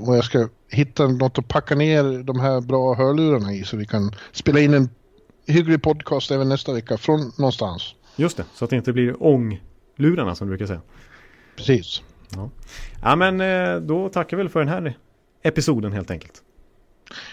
[0.07, 3.85] Och jag ska hitta något att packa ner de här bra hörlurarna i så vi
[3.85, 4.89] kan spela in en
[5.47, 7.95] hygglig podcast även nästa vecka från någonstans.
[8.15, 10.81] Just det, så att det inte blir ånglurarna som du brukar säga.
[11.57, 12.01] Precis.
[13.01, 14.97] Ja men eh, då tackar vi väl för den här
[15.43, 16.41] episoden helt enkelt.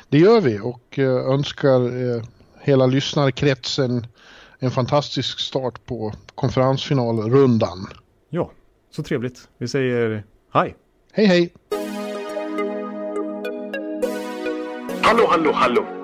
[0.09, 2.24] Det gör vi och eh, önskar eh,
[2.60, 4.06] hela lyssnarkretsen
[4.59, 7.86] en fantastisk start på konferensfinalrundan.
[8.30, 8.51] Ja,
[8.90, 9.48] så trevligt.
[9.59, 10.76] Vi säger hej.
[11.12, 11.52] Hej hej!
[15.02, 16.03] Hallå, hallå, hallå.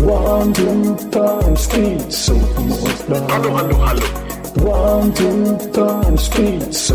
[0.00, 2.34] One, two, time, speed, so
[3.28, 4.06] Hallå, hallå, hallå.
[4.62, 6.94] One, two, time, speed, so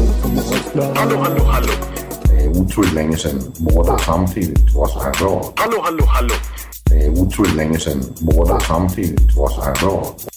[0.96, 1.74] Hallå, hallå, hallå.
[2.24, 5.54] Det er utroligt længe siden mor, der samtidig trods har råd.
[5.58, 6.34] Hallå, hallå, hallå.
[6.90, 10.33] Det er utroligt længe siden mor, der samtidig trods har råd.